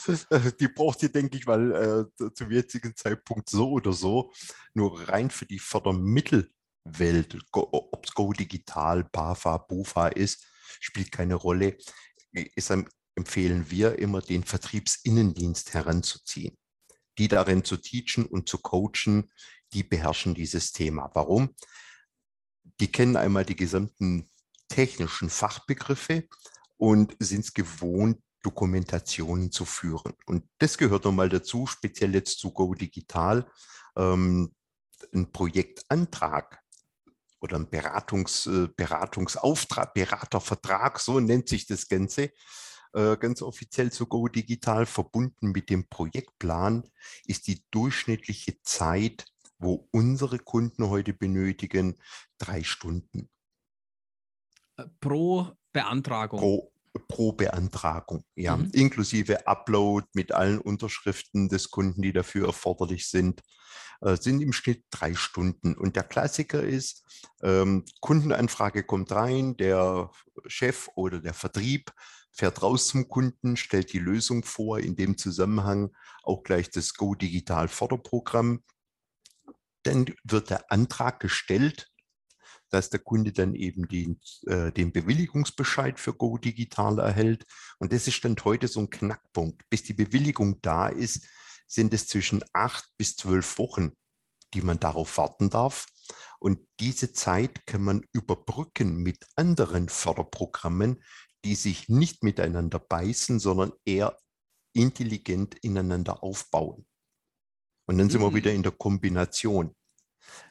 ja. 0.08 0.40
die 0.60 0.68
braucht 0.68 1.02
ihr, 1.02 1.10
denke 1.10 1.38
ich 1.38 1.48
mal, 1.48 2.08
äh, 2.22 2.34
zum 2.36 2.52
jetzigen 2.52 2.96
Zeitpunkt 2.96 3.50
so 3.50 3.72
oder 3.72 3.92
so. 3.92 4.32
Nur 4.76 5.10
rein 5.10 5.32
für 5.32 5.48
die 5.48 5.58
Fördermittelwelt, 5.58 7.36
ob 7.52 8.06
es 8.06 8.14
Go 8.14 8.32
Digital, 8.32 9.06
BAFA, 9.06 9.58
BUFA 9.58 10.10
ist, 10.10 10.46
spielt 10.80 11.12
keine 11.12 11.34
Rolle. 11.34 11.78
Ist, 12.32 12.72
empfehlen 13.16 13.72
wir 13.72 13.98
immer, 13.98 14.22
den 14.22 14.44
Vertriebsinnendienst 14.44 15.74
heranzuziehen. 15.74 16.60
Die 17.18 17.28
darin 17.28 17.64
zu 17.64 17.78
teachen 17.78 18.28
und 18.28 18.48
zu 18.48 18.60
coachen, 18.60 19.32
die 19.74 19.82
beherrschen 19.82 20.36
dieses 20.36 20.74
Thema. 20.74 21.10
Warum? 21.16 21.56
Die 22.80 22.92
kennen 22.92 23.16
einmal 23.16 23.46
die 23.46 23.56
gesamten 23.56 24.30
technischen 24.70 25.30
Fachbegriffe 25.30 26.28
und 26.78 27.16
sind 27.20 27.42
es 27.42 27.54
gewohnt, 27.54 28.20
Dokumentationen 28.42 29.52
zu 29.52 29.66
führen. 29.66 30.14
Und 30.26 30.46
das 30.60 30.78
gehört 30.78 31.04
nochmal 31.04 31.30
dazu, 31.30 31.68
speziell 31.68 32.14
jetzt 32.14 32.40
zu 32.40 32.52
Go 32.52 32.74
Digital. 32.74 33.52
Ähm, 33.98 34.54
ein 35.14 35.32
Projektantrag 35.32 36.60
oder 37.42 37.58
ein 37.58 37.70
Beratungs, 37.70 38.48
äh, 38.48 38.70
Beratungsauftrag, 38.76 39.94
Beratervertrag, 39.94 41.00
so 41.00 41.20
nennt 41.20 41.50
sich 41.50 41.68
das 41.68 41.88
Ganze, 41.88 42.32
äh, 42.94 43.18
ganz 43.18 43.42
offiziell 43.42 43.92
zu 43.92 44.08
Go 44.08 44.28
Digital 44.28 44.86
verbunden 44.86 45.52
mit 45.52 45.70
dem 45.70 45.88
Projektplan, 45.90 46.90
ist 47.26 47.48
die 47.48 47.64
durchschnittliche 47.72 48.62
Zeit, 48.62 49.26
wo 49.58 49.88
unsere 49.92 50.40
Kunden 50.40 50.90
heute 50.90 51.14
benötigen, 51.14 51.98
drei 52.38 52.64
Stunden 52.64 53.30
pro 55.00 55.52
Beantragung. 55.72 56.40
Pro, 56.40 56.72
pro 57.08 57.32
Beantragung, 57.32 58.24
ja. 58.36 58.58
Mhm. 58.58 58.72
Inklusive 58.74 59.48
Upload 59.48 60.08
mit 60.14 60.32
allen 60.32 60.60
Unterschriften 60.60 61.50
des 61.50 61.72
Kunden, 61.72 62.02
die 62.02 62.14
dafür 62.14 62.48
erforderlich 62.48 63.08
sind, 63.08 63.42
äh, 64.02 64.16
sind 64.16 64.42
im 64.42 64.54
Schnitt 64.54 64.86
drei 64.90 65.14
Stunden. 65.14 65.76
Und 65.76 65.96
der 65.96 66.04
Klassiker 66.04 66.64
ist, 66.64 67.04
ähm, 67.44 67.86
Kundenanfrage 68.02 68.84
kommt 68.84 69.12
rein, 69.12 69.58
der 69.58 70.12
Chef 70.48 70.90
oder 70.96 71.20
der 71.20 71.34
Vertrieb 71.34 71.92
fährt 72.32 72.62
raus 72.62 72.88
zum 72.88 73.10
Kunden, 73.10 73.58
stellt 73.58 73.92
die 73.92 74.00
Lösung 74.00 74.44
vor, 74.44 74.80
in 74.80 74.96
dem 74.96 75.18
Zusammenhang 75.18 75.92
auch 76.24 76.44
gleich 76.44 76.70
das 76.70 76.94
Go 76.94 77.16
Digital 77.16 77.68
Förderprogramm. 77.68 78.64
Dann 79.84 80.06
wird 80.24 80.50
der 80.50 80.72
Antrag 80.72 81.20
gestellt 81.20 81.89
dass 82.70 82.90
der 82.90 83.00
Kunde 83.00 83.32
dann 83.32 83.56
eben 83.56 83.88
den, 83.88 84.20
äh, 84.48 84.72
den 84.72 84.92
Bewilligungsbescheid 84.92 86.00
für 86.00 86.14
Go 86.14 86.38
Digital 86.38 87.00
erhält. 87.00 87.46
Und 87.80 87.94
das 87.94 88.08
ist 88.08 88.24
dann 88.24 88.36
heute 88.44 88.68
so 88.68 88.80
ein 88.82 88.90
Knackpunkt. 88.90 89.64
Bis 89.70 89.84
die 89.84 89.94
Bewilligung 89.94 90.62
da 90.62 90.88
ist, 90.88 91.28
sind 91.68 91.94
es 91.94 92.08
zwischen 92.08 92.44
acht 92.54 92.86
bis 92.98 93.16
zwölf 93.16 93.58
Wochen, 93.58 93.92
die 94.54 94.62
man 94.62 94.80
darauf 94.80 95.18
warten 95.18 95.50
darf. 95.50 95.86
Und 96.40 96.60
diese 96.80 97.12
Zeit 97.14 97.66
kann 97.66 97.84
man 97.84 98.02
überbrücken 98.14 98.98
mit 98.98 99.26
anderen 99.36 99.90
Förderprogrammen, 99.90 101.04
die 101.46 101.56
sich 101.56 101.90
nicht 101.90 102.24
miteinander 102.24 102.80
beißen, 102.80 103.40
sondern 103.40 103.74
eher 103.86 104.18
intelligent 104.74 105.56
ineinander 105.62 106.24
aufbauen. 106.24 106.86
Und 107.88 107.98
dann 107.98 108.10
sind 108.10 108.22
wir 108.22 108.34
wieder 108.34 108.54
in 108.54 108.64
der 108.64 108.72
Kombination. 108.72 109.76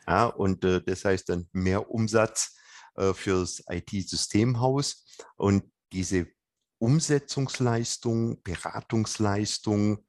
Ja, 0.07 0.27
und 0.27 0.65
äh, 0.65 0.83
das 0.83 1.05
heißt 1.05 1.29
dann 1.29 1.49
mehr 1.53 1.91
Umsatz 1.91 2.57
äh, 2.97 3.13
fürs 3.15 3.63
IT-Systemhaus. 3.69 5.07
Und 5.37 5.65
diese 5.93 6.27
Umsetzungsleistung, 6.79 8.43
Beratungsleistung, 8.43 10.07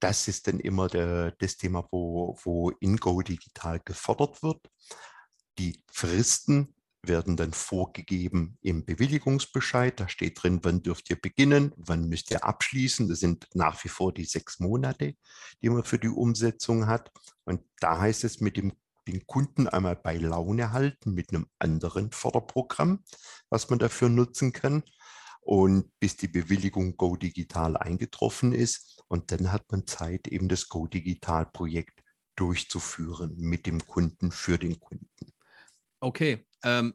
das 0.00 0.28
ist 0.28 0.46
dann 0.46 0.60
immer 0.60 0.88
der, 0.88 1.32
das 1.32 1.56
Thema, 1.56 1.86
wo, 1.90 2.38
wo 2.44 2.70
InGo 2.70 3.22
digital 3.22 3.80
gefordert 3.80 4.42
wird. 4.42 4.60
Die 5.58 5.82
Fristen 5.90 6.74
werden 7.02 7.36
dann 7.36 7.52
vorgegeben 7.52 8.58
im 8.60 8.84
Bewilligungsbescheid. 8.84 9.98
Da 9.98 10.08
steht 10.08 10.42
drin, 10.42 10.60
wann 10.62 10.82
dürft 10.82 11.10
ihr 11.10 11.20
beginnen, 11.20 11.72
wann 11.76 12.08
müsst 12.08 12.30
ihr 12.30 12.44
abschließen. 12.44 13.08
Das 13.08 13.20
sind 13.20 13.46
nach 13.54 13.82
wie 13.84 13.88
vor 13.88 14.12
die 14.12 14.24
sechs 14.24 14.60
Monate, 14.60 15.14
die 15.62 15.70
man 15.70 15.84
für 15.84 15.98
die 15.98 16.08
Umsetzung 16.08 16.86
hat. 16.86 17.12
Und 17.44 17.62
da 17.80 18.00
heißt 18.00 18.24
es 18.24 18.40
mit 18.40 18.56
dem 18.56 18.72
den 19.08 19.26
Kunden 19.26 19.66
einmal 19.66 19.96
bei 19.96 20.18
Laune 20.18 20.72
halten 20.72 21.14
mit 21.14 21.30
einem 21.30 21.46
anderen 21.58 22.12
Förderprogramm, 22.12 23.02
was 23.48 23.70
man 23.70 23.78
dafür 23.78 24.10
nutzen 24.10 24.52
kann. 24.52 24.82
Und 25.40 25.90
bis 25.98 26.18
die 26.18 26.28
Bewilligung 26.28 26.98
Go 26.98 27.16
Digital 27.16 27.78
eingetroffen 27.78 28.52
ist. 28.52 29.02
Und 29.08 29.32
dann 29.32 29.50
hat 29.50 29.64
man 29.72 29.86
Zeit, 29.86 30.28
eben 30.28 30.48
das 30.48 30.68
Go 30.68 30.86
Digital 30.86 31.46
Projekt 31.46 32.02
durchzuführen 32.36 33.34
mit 33.38 33.64
dem 33.64 33.86
Kunden 33.86 34.30
für 34.30 34.58
den 34.58 34.78
Kunden. 34.78 35.32
Okay, 36.00 36.46
ähm, 36.64 36.94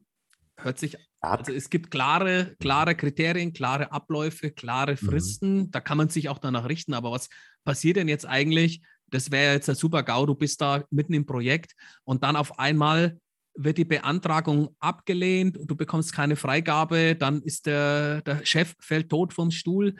hört 0.57 0.79
sich 0.79 0.97
also 1.23 1.53
es 1.53 1.69
gibt 1.69 1.89
klare, 1.89 2.55
klare 2.59 2.95
Kriterien, 2.95 3.53
klare 3.53 3.93
Abläufe, 3.93 4.51
klare 4.51 4.91
mhm. 4.93 4.97
Fristen. 4.97 5.57
Mhm. 5.57 5.71
Da 5.71 5.79
kann 5.79 5.97
man 5.97 6.09
sich 6.09 6.27
auch 6.27 6.37
danach 6.37 6.67
richten. 6.67 6.93
Aber 6.93 7.11
was 7.11 7.29
passiert 7.63 7.95
denn 7.95 8.09
jetzt 8.09 8.25
eigentlich? 8.25 8.81
Das 9.09 9.31
wäre 9.31 9.53
jetzt 9.53 9.69
ein 9.69 9.75
super 9.75 10.03
GAU, 10.03 10.25
du 10.25 10.35
bist 10.35 10.59
da 10.59 10.83
mitten 10.89 11.13
im 11.13 11.25
Projekt 11.25 11.75
und 12.03 12.23
dann 12.23 12.35
auf 12.35 12.59
einmal 12.59 13.19
wird 13.55 13.77
die 13.77 13.85
Beantragung 13.85 14.75
abgelehnt, 14.79 15.59
du 15.63 15.75
bekommst 15.75 16.13
keine 16.13 16.35
Freigabe, 16.35 17.15
dann 17.15 17.43
ist 17.43 17.67
der, 17.67 18.21
der 18.23 18.43
Chef 18.43 18.73
fällt 18.79 19.09
tot 19.09 19.31
vom 19.31 19.51
Stuhl, 19.51 19.95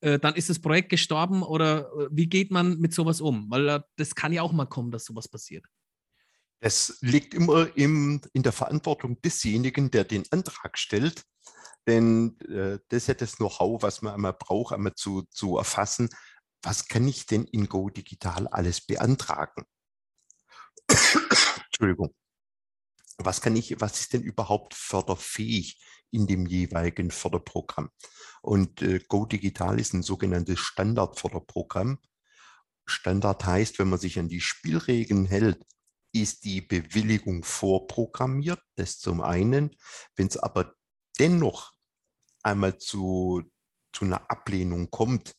äh, 0.00 0.18
dann 0.18 0.34
ist 0.34 0.48
das 0.48 0.58
Projekt 0.58 0.88
gestorben 0.88 1.42
oder 1.42 1.90
äh, 1.92 2.08
wie 2.10 2.26
geht 2.26 2.50
man 2.50 2.78
mit 2.78 2.94
sowas 2.94 3.20
um? 3.20 3.50
Weil 3.50 3.68
äh, 3.68 3.80
das 3.96 4.14
kann 4.14 4.32
ja 4.32 4.40
auch 4.40 4.52
mal 4.52 4.64
kommen, 4.64 4.90
dass 4.90 5.04
sowas 5.04 5.28
passiert. 5.28 5.66
Es 6.66 6.96
liegt 7.02 7.34
immer 7.34 7.76
im, 7.76 8.22
in 8.32 8.42
der 8.42 8.52
Verantwortung 8.52 9.20
desjenigen, 9.20 9.90
der 9.90 10.04
den 10.04 10.24
Antrag 10.30 10.78
stellt. 10.78 11.26
Denn 11.86 12.40
äh, 12.40 12.78
das 12.88 13.06
ist 13.06 13.20
das 13.20 13.36
Know-how, 13.36 13.82
was 13.82 14.00
man 14.00 14.14
einmal 14.14 14.32
braucht, 14.32 14.72
einmal 14.72 14.94
zu, 14.94 15.24
zu 15.30 15.58
erfassen, 15.58 16.08
was 16.62 16.88
kann 16.88 17.06
ich 17.06 17.26
denn 17.26 17.44
in 17.44 17.68
Go 17.68 17.90
Digital 17.90 18.48
alles 18.48 18.80
beantragen? 18.80 19.66
Entschuldigung. 21.66 22.14
Was 23.18 23.42
kann 23.42 23.56
ich, 23.56 23.78
was 23.82 24.00
ist 24.00 24.14
denn 24.14 24.22
überhaupt 24.22 24.72
förderfähig 24.72 25.82
in 26.12 26.26
dem 26.26 26.46
jeweiligen 26.46 27.10
Förderprogramm? 27.10 27.90
Und 28.40 28.80
äh, 28.80 29.00
Go 29.06 29.26
Digital 29.26 29.78
ist 29.78 29.92
ein 29.92 30.02
sogenanntes 30.02 30.60
Standardförderprogramm. 30.60 31.98
Standard 32.86 33.44
heißt, 33.44 33.78
wenn 33.78 33.90
man 33.90 33.98
sich 33.98 34.18
an 34.18 34.28
die 34.28 34.40
Spielregeln 34.40 35.26
hält, 35.26 35.62
ist 36.14 36.44
die 36.44 36.60
Bewilligung 36.60 37.42
vorprogrammiert, 37.42 38.62
das 38.76 38.98
zum 38.98 39.20
einen. 39.20 39.76
Wenn 40.14 40.28
es 40.28 40.36
aber 40.36 40.74
dennoch 41.18 41.72
einmal 42.42 42.78
zu, 42.78 43.42
zu 43.92 44.04
einer 44.04 44.30
Ablehnung 44.30 44.90
kommt, 44.90 45.34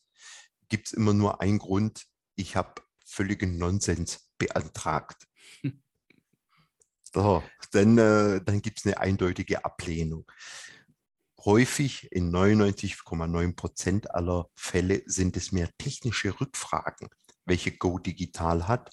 gibt 0.68 0.88
es 0.88 0.92
immer 0.92 1.14
nur 1.14 1.40
einen 1.40 1.58
Grund, 1.58 2.06
ich 2.34 2.56
habe 2.56 2.82
völligen 3.04 3.56
Nonsens 3.56 4.28
beantragt. 4.36 5.26
so, 7.02 7.42
dann 7.70 7.96
äh, 7.96 8.42
dann 8.44 8.60
gibt 8.60 8.80
es 8.80 8.86
eine 8.86 8.98
eindeutige 8.98 9.64
Ablehnung. 9.64 10.30
Häufig 11.42 12.12
in 12.12 12.30
99,9 12.30 13.54
Prozent 13.56 14.14
aller 14.14 14.50
Fälle 14.56 15.02
sind 15.06 15.36
es 15.36 15.52
mehr 15.52 15.70
technische 15.78 16.38
Rückfragen, 16.38 17.08
welche 17.46 17.72
Go 17.72 17.98
Digital 17.98 18.68
hat. 18.68 18.90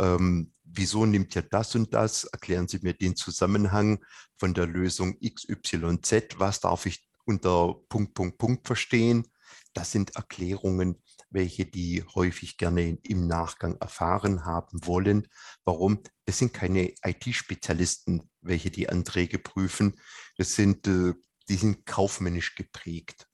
Ähm, 0.00 0.52
wieso 0.64 1.04
nimmt 1.04 1.36
ihr 1.36 1.42
das 1.42 1.74
und 1.74 1.92
das? 1.92 2.24
Erklären 2.24 2.66
Sie 2.66 2.78
mir 2.82 2.94
den 2.94 3.16
Zusammenhang 3.16 4.02
von 4.38 4.54
der 4.54 4.66
Lösung 4.66 5.18
XYZ. 5.20 6.38
Was 6.38 6.60
darf 6.60 6.86
ich 6.86 7.06
unter 7.26 7.74
Punkt, 7.88 8.14
Punkt, 8.14 8.38
Punkt 8.38 8.66
verstehen? 8.66 9.28
Das 9.74 9.92
sind 9.92 10.16
Erklärungen, 10.16 11.02
welche 11.28 11.66
die 11.66 12.02
häufig 12.14 12.56
gerne 12.56 12.98
im 13.02 13.26
Nachgang 13.26 13.76
erfahren 13.76 14.44
haben 14.46 14.84
wollen. 14.86 15.28
Warum? 15.64 16.02
Das 16.24 16.38
sind 16.38 16.54
keine 16.54 16.94
IT-Spezialisten, 17.04 18.28
welche 18.40 18.70
die 18.70 18.88
Anträge 18.88 19.38
prüfen. 19.38 20.00
Das 20.38 20.54
sind, 20.54 20.86
äh, 20.86 21.12
die 21.48 21.56
sind 21.56 21.84
kaufmännisch 21.84 22.54
geprägt. 22.54 23.26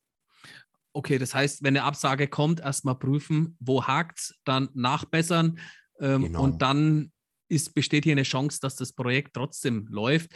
Okay, 0.93 1.19
das 1.19 1.35
heißt, 1.35 1.63
wenn 1.63 1.77
eine 1.77 1.85
Absage 1.85 2.27
kommt, 2.27 2.61
erstmal 2.61 2.99
prüfen, 2.99 3.57
wo 3.61 3.87
hakt 3.87 4.19
es, 4.19 4.35
dann 4.45 4.71
nachbessern 4.75 5.61
ähm, 6.01 6.23
genau. 6.23 6.43
und 6.43 6.63
dann 6.63 7.13
ist, 7.49 7.75
besteht 7.75 8.05
hier 8.05 8.13
eine 8.13 8.23
Chance, 8.23 8.59
dass 8.61 8.77
das 8.77 8.93
Projekt 8.93 9.35
trotzdem 9.35 9.87
läuft. 9.89 10.31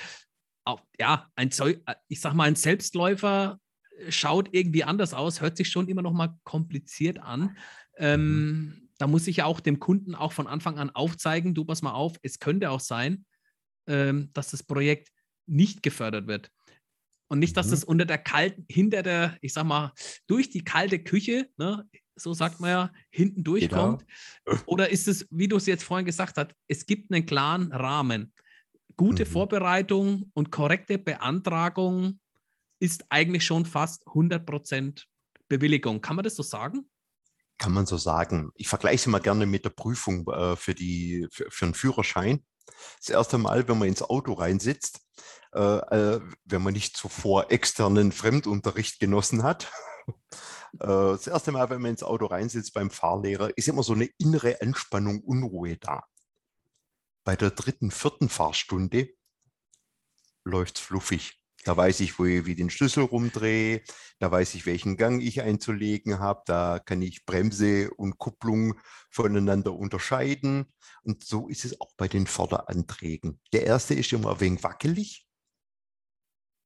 Auch, 0.65 0.83
ja, 0.99 1.29
ein, 1.35 1.51
ich 2.09 2.21
sag 2.21 2.35
mal, 2.35 2.45
ein 2.45 2.57
Selbstläufer 2.57 3.59
schaut 4.09 4.49
irgendwie 4.53 4.85
anders 4.85 5.15
aus, 5.15 5.41
hört 5.41 5.57
sich 5.57 5.69
schon 5.69 5.89
immer 5.89 6.03
noch 6.03 6.13
mal 6.13 6.37
kompliziert 6.45 7.19
an. 7.19 7.57
Ähm, 7.97 8.21
mhm. 8.21 8.89
Da 8.99 9.07
muss 9.07 9.27
ich 9.27 9.39
ja 9.39 9.45
auch 9.47 9.61
dem 9.61 9.81
Kunden 9.81 10.15
auch 10.15 10.33
von 10.33 10.47
Anfang 10.47 10.79
an 10.79 10.91
aufzeigen, 10.91 11.55
du 11.55 11.65
pass 11.65 11.83
mal 11.83 11.93
auf, 11.93 12.17
es 12.23 12.39
könnte 12.39 12.71
auch 12.71 12.81
sein, 12.81 13.25
ähm, 13.87 14.31
dass 14.33 14.51
das 14.51 14.63
Projekt 14.63 15.09
nicht 15.47 15.83
gefördert 15.83 16.27
wird. 16.27 16.51
Und 17.29 17.39
nicht, 17.39 17.57
dass 17.57 17.69
mhm. 17.69 17.71
das 17.71 17.85
unter 17.85 18.05
der 18.05 18.19
kalten, 18.19 18.67
hinter 18.69 19.03
der, 19.03 19.39
ich 19.41 19.53
sag 19.53 19.65
mal, 19.65 19.93
durch 20.27 20.51
die 20.51 20.65
kalte 20.65 20.99
Küche, 20.99 21.49
ne, 21.57 21.89
so 22.17 22.35
sagt 22.35 22.61
man 22.61 22.71
ja, 22.71 22.93
hinten 23.11 23.45
durchkommt. 23.45 24.05
Genau. 24.45 24.61
Oder 24.67 24.91
ist 24.91 25.09
es, 25.09 25.27
wie 25.31 25.49
du 25.49 25.57
es 25.57 25.67
jetzt 25.67 25.85
vorhin 25.85 26.07
gesagt 26.07 26.37
hast, 26.37 26.55
es 26.69 26.87
gibt 26.87 27.13
einen 27.13 27.27
klaren 27.27 27.73
Rahmen. 27.73 28.33
Gute 28.97 29.25
mhm. 29.25 29.31
Vorbereitung 29.31 30.31
und 30.35 30.51
korrekte 30.51 30.99
Beantragung 30.99 32.21
ist 32.81 33.05
eigentlich 33.09 33.45
schon 33.45 33.67
fast 33.67 34.07
100% 34.07 35.05
Bewilligung. 35.49 36.01
Kann 36.01 36.17
man 36.17 36.25
das 36.25 36.37
so 36.37 36.43
sagen? 36.43 36.89
Kann 37.59 37.73
man 37.73 37.87
so 37.87 37.97
sagen. 37.97 38.51
Ich 38.55 38.69
vergleiche 38.69 38.97
es 38.97 39.07
immer 39.07 39.21
gerne 39.21 39.47
mit 39.47 39.65
der 39.65 39.71
Prüfung 39.71 40.27
äh, 40.29 40.57
für, 40.57 40.75
die, 40.75 41.29
für, 41.31 41.51
für 41.51 41.67
einen 41.67 41.75
Führerschein. 41.75 42.45
Das 42.99 43.11
erste 43.11 43.39
Mal, 43.39 43.69
wenn 43.69 43.79
man 43.79 43.89
ins 43.89 44.03
Auto 44.03 44.33
reinsitzt, 44.33 45.01
äh, 45.53 45.61
äh, 45.61 46.21
wenn 46.45 46.63
man 46.63 46.73
nicht 46.73 46.97
zuvor 46.97 47.51
externen 47.51 48.13
Fremdunterricht 48.13 49.01
genossen 49.01 49.43
hat. 49.43 49.71
äh, 50.75 50.87
das 50.87 51.27
erste 51.27 51.53
Mal, 51.53 51.71
wenn 51.71 51.81
man 51.81 51.93
ins 51.93 52.03
Auto 52.03 52.27
reinsitzt 52.27 52.75
beim 52.75 52.91
Fahrlehrer, 52.91 53.57
ist 53.57 53.69
immer 53.69 53.83
so 53.83 53.93
eine 53.93 54.09
innere 54.19 54.61
Anspannung, 54.61 55.21
Unruhe 55.21 55.77
da. 55.77 56.05
Bei 57.25 57.37
der 57.37 57.51
dritten, 57.51 57.91
vierten 57.91 58.29
Fahrstunde 58.29 59.11
läuft 60.45 60.79
es 60.79 60.83
fluffig. 60.83 61.41
Da 61.65 61.77
weiß 61.77 62.01
ich, 62.01 62.19
wo 62.19 62.25
ich 62.25 62.47
wie 62.47 62.55
den 62.55 62.71
Schlüssel 62.71 63.05
rumdrehe. 63.05 63.83
Da 64.19 64.31
weiß 64.31 64.55
ich, 64.55 64.65
welchen 64.65 64.97
Gang 64.97 65.21
ich 65.21 65.43
einzulegen 65.43 66.19
habe. 66.19 66.43
Da 66.47 66.79
kann 66.79 67.03
ich 67.03 67.27
Bremse 67.27 67.91
und 67.95 68.17
Kupplung 68.17 68.81
voneinander 69.11 69.75
unterscheiden. 69.75 70.73
Und 71.03 71.25
so 71.25 71.49
ist 71.49 71.67
es 71.67 71.79
auch 71.81 71.93
bei 71.97 72.09
den 72.09 72.27
Förderanträgen. 72.27 73.41
Der 73.53 73.67
erste 73.67 73.95
ist 73.95 74.13
immer 74.13 74.33
ein 74.33 74.41
wenig 74.41 74.63
wackelig. 74.63 75.27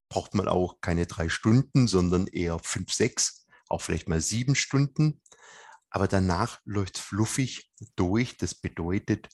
Braucht 0.07 0.33
man 0.33 0.47
auch 0.47 0.79
keine 0.79 1.07
drei 1.07 1.27
Stunden, 1.27 1.87
sondern 1.87 2.27
eher 2.27 2.59
fünf, 2.59 2.93
sechs, 2.93 3.44
auch 3.69 3.81
vielleicht 3.81 4.09
mal 4.09 4.21
sieben 4.21 4.55
Stunden. 4.55 5.21
Aber 5.89 6.07
danach 6.07 6.59
läuft 6.65 6.97
es 6.97 7.03
fluffig 7.03 7.71
durch. 7.95 8.37
Das 8.37 8.55
bedeutet, 8.55 9.29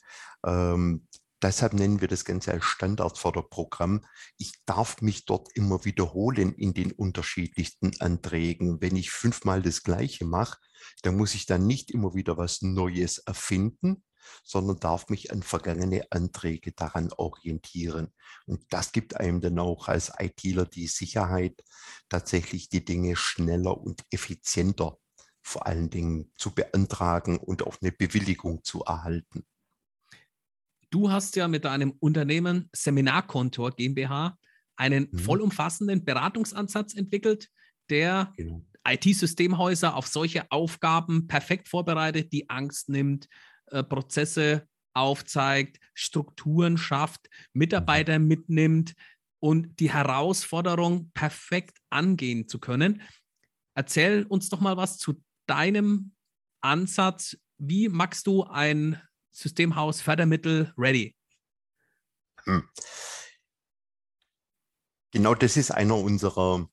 ähm, 0.46 1.08
Deshalb 1.42 1.74
nennen 1.74 2.02
wir 2.02 2.08
das 2.08 2.24
Ganze 2.24 2.52
als 2.52 2.66
Standardförderprogramm. 2.66 4.06
Ich 4.38 4.54
darf 4.66 5.02
mich 5.02 5.26
dort 5.26 5.48
immer 5.56 5.84
wiederholen 5.86 6.54
in 6.54 6.76
den 6.76 6.92
unterschiedlichsten 6.92 8.00
Anträgen. 8.00 8.80
Wenn 8.80 8.96
ich 8.96 9.10
fünfmal 9.10 9.64
das 9.64 9.82
Gleiche 9.82 10.26
mache, 10.26 10.60
dann 11.02 11.18
muss 11.18 11.34
ich 11.34 11.48
dann 11.48 11.66
nicht 11.66 11.90
immer 11.90 12.14
wieder 12.14 12.38
was 12.38 12.62
Neues 12.62 13.18
erfinden, 13.18 14.04
sondern 14.44 14.80
darf 14.80 15.10
mich 15.10 15.32
an 15.32 15.44
vergangene 15.44 16.06
Anträge 16.12 16.72
daran 16.72 17.12
orientieren. 17.12 18.14
Und 18.46 18.64
das 18.70 18.92
gibt 18.92 19.16
einem 19.16 19.42
dann 19.42 19.60
auch 19.60 19.88
als 19.88 20.12
ITler 20.20 20.66
die 20.66 20.88
Sicherheit, 20.88 21.64
tatsächlich 22.10 22.70
die 22.70 22.86
Dinge 22.86 23.16
schneller 23.16 23.78
und 23.78 24.04
effizienter 24.12 24.98
vor 25.42 25.66
allen 25.66 25.90
Dingen 25.90 26.32
zu 26.36 26.52
beantragen 26.52 27.38
und 27.38 27.64
auch 27.64 27.78
eine 27.82 27.92
Bewilligung 27.92 28.64
zu 28.64 28.84
erhalten. 28.84 29.46
Du 30.92 31.10
hast 31.10 31.36
ja 31.36 31.48
mit 31.48 31.66
deinem 31.66 31.92
Unternehmen 32.00 32.70
Seminarkontor 32.74 33.72
GmbH 33.72 34.38
einen 34.76 35.08
mhm. 35.12 35.20
vollumfassenden 35.20 36.04
Beratungsansatz 36.04 36.94
entwickelt, 36.94 37.50
der 37.90 38.34
genau. 38.36 38.66
IT-Systemhäuser 38.88 39.96
auf 39.96 40.08
solche 40.08 40.52
Aufgaben 40.52 41.28
perfekt 41.28 41.70
vorbereitet, 41.70 42.34
die 42.34 42.50
Angst 42.50 42.90
nimmt, 42.90 43.28
äh, 43.72 43.84
Prozesse 43.84 44.68
aufzeigt, 44.94 45.80
Strukturen 45.94 46.78
schafft, 46.78 47.30
Mitarbeiter 47.54 48.20
mitnimmt 48.20 48.94
und 49.40 49.80
die 49.80 49.92
Herausforderung 49.92 51.12
perfekt 51.14 51.80
angehen 51.90 52.48
zu 52.48 52.60
können. 52.60 53.02
Erzähl 53.74 54.26
uns 54.26 54.50
doch 54.50 54.60
mal 54.60 54.78
was 54.78 54.98
zu 54.98 55.24
deinem 55.48 56.14
Ansatz. 56.62 57.38
Wie 57.58 57.90
machst 57.90 58.28
du 58.28 58.44
ein 58.44 59.02
Systemhaus 59.32 60.02
Fördermittel 60.02 60.74
ready? 60.78 61.16
Hm. 62.44 62.68
Genau 65.12 65.36
das 65.36 65.58
ist 65.58 65.72
einer 65.72 65.98
unserer 65.98 66.70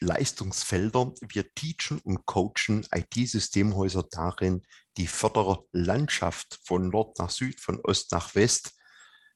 Leistungsfelder. 0.00 1.14
Wir 1.20 1.52
teachen 1.54 2.00
und 2.00 2.26
coachen 2.26 2.86
IT-Systemhäuser 2.92 4.04
darin, 4.10 4.62
die 4.96 5.06
Förderlandschaft 5.06 6.60
von 6.64 6.88
Nord 6.88 7.18
nach 7.18 7.30
Süd, 7.30 7.60
von 7.60 7.80
Ost 7.80 8.12
nach 8.12 8.34
West 8.34 8.74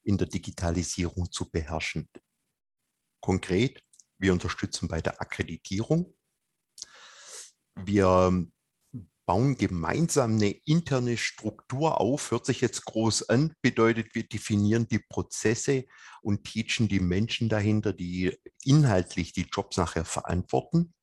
in 0.03 0.19
der 0.19 0.29
Digitalisierung 0.29 1.31
zu 1.31 1.51
beherrschen. 1.51 2.09
Konkret, 3.21 3.83
wir 4.19 4.33
unterstützen 4.33 4.89
bei 4.89 5.01
der 5.01 5.21
Akkreditierung. 5.21 6.17
Wir 7.75 8.47
bauen 9.29 9.59
gemeinsam 9.59 10.37
eine 10.37 10.53
interne 10.65 11.19
Struktur 11.19 12.01
auf, 12.01 12.31
hört 12.31 12.47
sich 12.47 12.63
jetzt 12.63 12.87
groß 12.87 13.29
an, 13.29 13.53
bedeutet, 13.61 14.15
wir 14.15 14.27
definieren 14.27 14.89
die 14.89 15.01
Prozesse 15.01 15.85
und 16.23 16.45
teachen 16.45 16.89
die 16.89 16.99
Menschen 16.99 17.51
dahinter, 17.51 17.93
die 17.93 18.35
inhaltlich 18.65 19.35
die 19.35 19.47
Jobs 19.53 19.77
nachher 19.77 20.07
verantworten. 20.07 20.95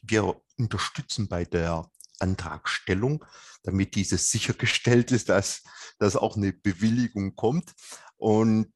Wir 0.00 0.40
unterstützen 0.56 1.28
bei 1.28 1.44
der 1.44 1.90
Antragstellung, 2.18 3.26
damit 3.62 3.94
dieses 3.94 4.30
sichergestellt 4.30 5.12
ist, 5.12 5.28
dass, 5.28 5.62
dass 5.98 6.16
auch 6.16 6.38
eine 6.38 6.54
Bewilligung 6.54 7.36
kommt. 7.36 7.74
Und 8.16 8.72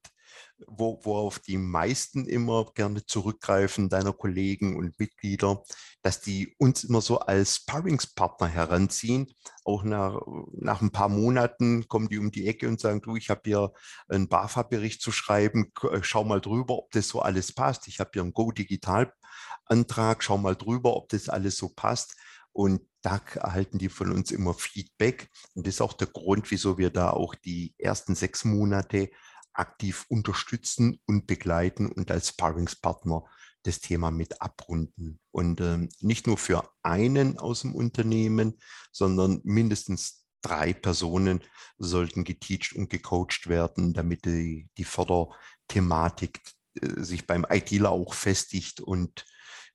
wo, 0.67 0.99
worauf 1.03 1.39
die 1.39 1.57
meisten 1.57 2.25
immer 2.25 2.71
gerne 2.73 3.05
zurückgreifen, 3.05 3.89
deiner 3.89 4.13
Kollegen 4.13 4.77
und 4.77 4.97
Mitglieder, 4.99 5.63
dass 6.01 6.21
die 6.21 6.55
uns 6.57 6.83
immer 6.83 7.01
so 7.01 7.19
als 7.19 7.57
Sparringspartner 7.57 8.47
heranziehen. 8.47 9.33
Auch 9.63 9.83
nach, 9.83 10.21
nach 10.53 10.81
ein 10.81 10.91
paar 10.91 11.09
Monaten 11.09 11.87
kommen 11.87 12.09
die 12.09 12.19
um 12.19 12.31
die 12.31 12.47
Ecke 12.47 12.67
und 12.67 12.79
sagen, 12.79 13.01
du, 13.01 13.15
ich 13.15 13.29
habe 13.29 13.41
hier 13.45 13.73
einen 14.07 14.27
BAFA-Bericht 14.27 15.01
zu 15.01 15.11
schreiben, 15.11 15.71
äh, 15.91 15.99
schau 16.01 16.23
mal 16.23 16.41
drüber, 16.41 16.77
ob 16.77 16.91
das 16.91 17.07
so 17.07 17.21
alles 17.21 17.53
passt. 17.53 17.87
Ich 17.87 17.99
habe 17.99 18.11
hier 18.13 18.21
einen 18.21 18.33
Go-Digital-Antrag, 18.33 20.23
schau 20.23 20.37
mal 20.37 20.55
drüber, 20.55 20.95
ob 20.95 21.09
das 21.09 21.29
alles 21.29 21.57
so 21.57 21.69
passt. 21.69 22.15
Und 22.51 22.81
da 23.01 23.21
erhalten 23.35 23.79
die 23.79 23.89
von 23.89 24.11
uns 24.11 24.31
immer 24.31 24.53
Feedback. 24.53 25.29
Und 25.53 25.67
das 25.67 25.75
ist 25.75 25.81
auch 25.81 25.93
der 25.93 26.07
Grund, 26.07 26.49
wieso 26.51 26.77
wir 26.77 26.89
da 26.89 27.09
auch 27.09 27.35
die 27.35 27.75
ersten 27.77 28.15
sechs 28.15 28.45
Monate 28.45 29.09
aktiv 29.57 30.05
unterstützen 30.09 30.99
und 31.05 31.27
begleiten 31.27 31.91
und 31.91 32.11
als 32.11 32.29
Sparringspartner 32.29 33.25
das 33.63 33.79
Thema 33.79 34.11
mit 34.11 34.41
abrunden. 34.41 35.19
Und 35.31 35.59
ähm, 35.61 35.89
nicht 35.99 36.27
nur 36.27 36.37
für 36.37 36.69
einen 36.83 37.39
aus 37.39 37.61
dem 37.61 37.73
Unternehmen, 37.73 38.59
sondern 38.91 39.41
mindestens 39.43 40.25
drei 40.41 40.73
Personen 40.73 41.43
sollten 41.77 42.23
geteacht 42.23 42.75
und 42.75 42.89
gecoacht 42.89 43.47
werden, 43.47 43.93
damit 43.93 44.25
die, 44.25 44.69
die 44.77 44.83
Förderthematik 44.83 46.41
äh, 46.79 47.01
sich 47.01 47.25
beim 47.25 47.45
ITler 47.49 47.89
auch 47.89 48.13
festigt 48.13 48.81
und 48.81 49.25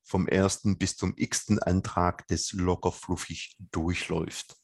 vom 0.02 0.26
ersten 0.26 0.78
bis 0.78 0.96
zum 0.96 1.14
x-ten 1.16 1.58
Antrag 1.58 2.26
das 2.28 2.52
locker 2.52 2.92
fluffig 2.92 3.56
durchläuft. 3.72 4.56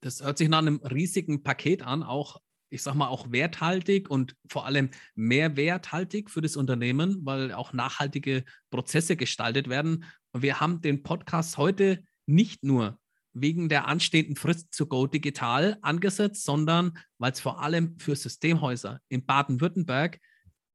Das 0.00 0.22
hört 0.22 0.38
sich 0.38 0.48
nach 0.48 0.58
einem 0.58 0.78
riesigen 0.78 1.42
Paket 1.42 1.82
an, 1.82 2.02
auch 2.02 2.40
ich 2.70 2.82
sag 2.82 2.94
mal, 2.94 3.08
auch 3.08 3.30
werthaltig 3.30 4.10
und 4.10 4.34
vor 4.48 4.66
allem 4.66 4.90
mehrwerthaltig 5.14 6.30
für 6.30 6.40
das 6.40 6.56
Unternehmen, 6.56 7.18
weil 7.24 7.52
auch 7.52 7.72
nachhaltige 7.72 8.44
Prozesse 8.70 9.16
gestaltet 9.16 9.68
werden. 9.68 10.04
Und 10.32 10.42
wir 10.42 10.60
haben 10.60 10.80
den 10.80 11.02
Podcast 11.02 11.56
heute 11.56 12.04
nicht 12.26 12.64
nur 12.64 12.98
wegen 13.32 13.68
der 13.68 13.86
anstehenden 13.86 14.36
Frist 14.36 14.74
zu 14.74 14.86
Go 14.86 15.06
Digital 15.06 15.78
angesetzt, 15.82 16.44
sondern 16.44 16.98
weil 17.18 17.32
es 17.32 17.40
vor 17.40 17.62
allem 17.62 17.98
für 17.98 18.16
Systemhäuser 18.16 19.00
in 19.08 19.24
Baden-Württemberg 19.24 20.18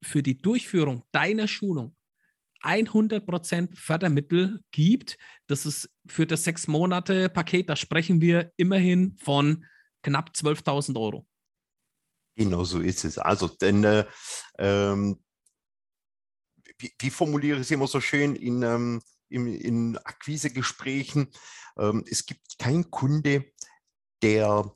für 0.02 0.24
die 0.24 0.38
Durchführung 0.38 1.04
deiner 1.12 1.48
Schulung 1.48 1.96
100% 2.62 3.76
Fördermittel 3.76 4.62
gibt. 4.72 5.18
Das 5.48 5.66
ist 5.66 5.90
für 6.08 6.26
das 6.26 6.44
sechs 6.44 6.68
Monate 6.68 7.30
Paket, 7.30 7.70
da 7.70 7.76
sprechen 7.76 8.22
wir 8.22 8.52
immerhin 8.58 9.18
von 9.18 9.66
knapp 10.02 10.32
12.000 10.34 11.00
Euro. 11.00 11.28
Genau 12.36 12.64
so 12.64 12.80
ist 12.80 13.06
es. 13.06 13.18
Also, 13.18 13.48
denn 13.48 13.84
äh, 13.84 14.06
ähm, 14.58 15.24
wie, 16.78 16.92
wie, 17.00 17.10
formuliere 17.10 17.58
ich 17.58 17.64
es 17.64 17.72
immer 17.72 17.88
so 17.88 18.02
schön 18.02 18.36
in, 18.36 18.64
ähm, 18.64 19.02
in, 19.30 19.48
in 19.48 19.98
Akquisegesprächen? 19.98 21.32
Ähm, 21.78 22.04
es 22.10 22.26
gibt 22.26 22.58
keinen 22.58 22.90
Kunde, 22.90 23.46
der 24.24 24.74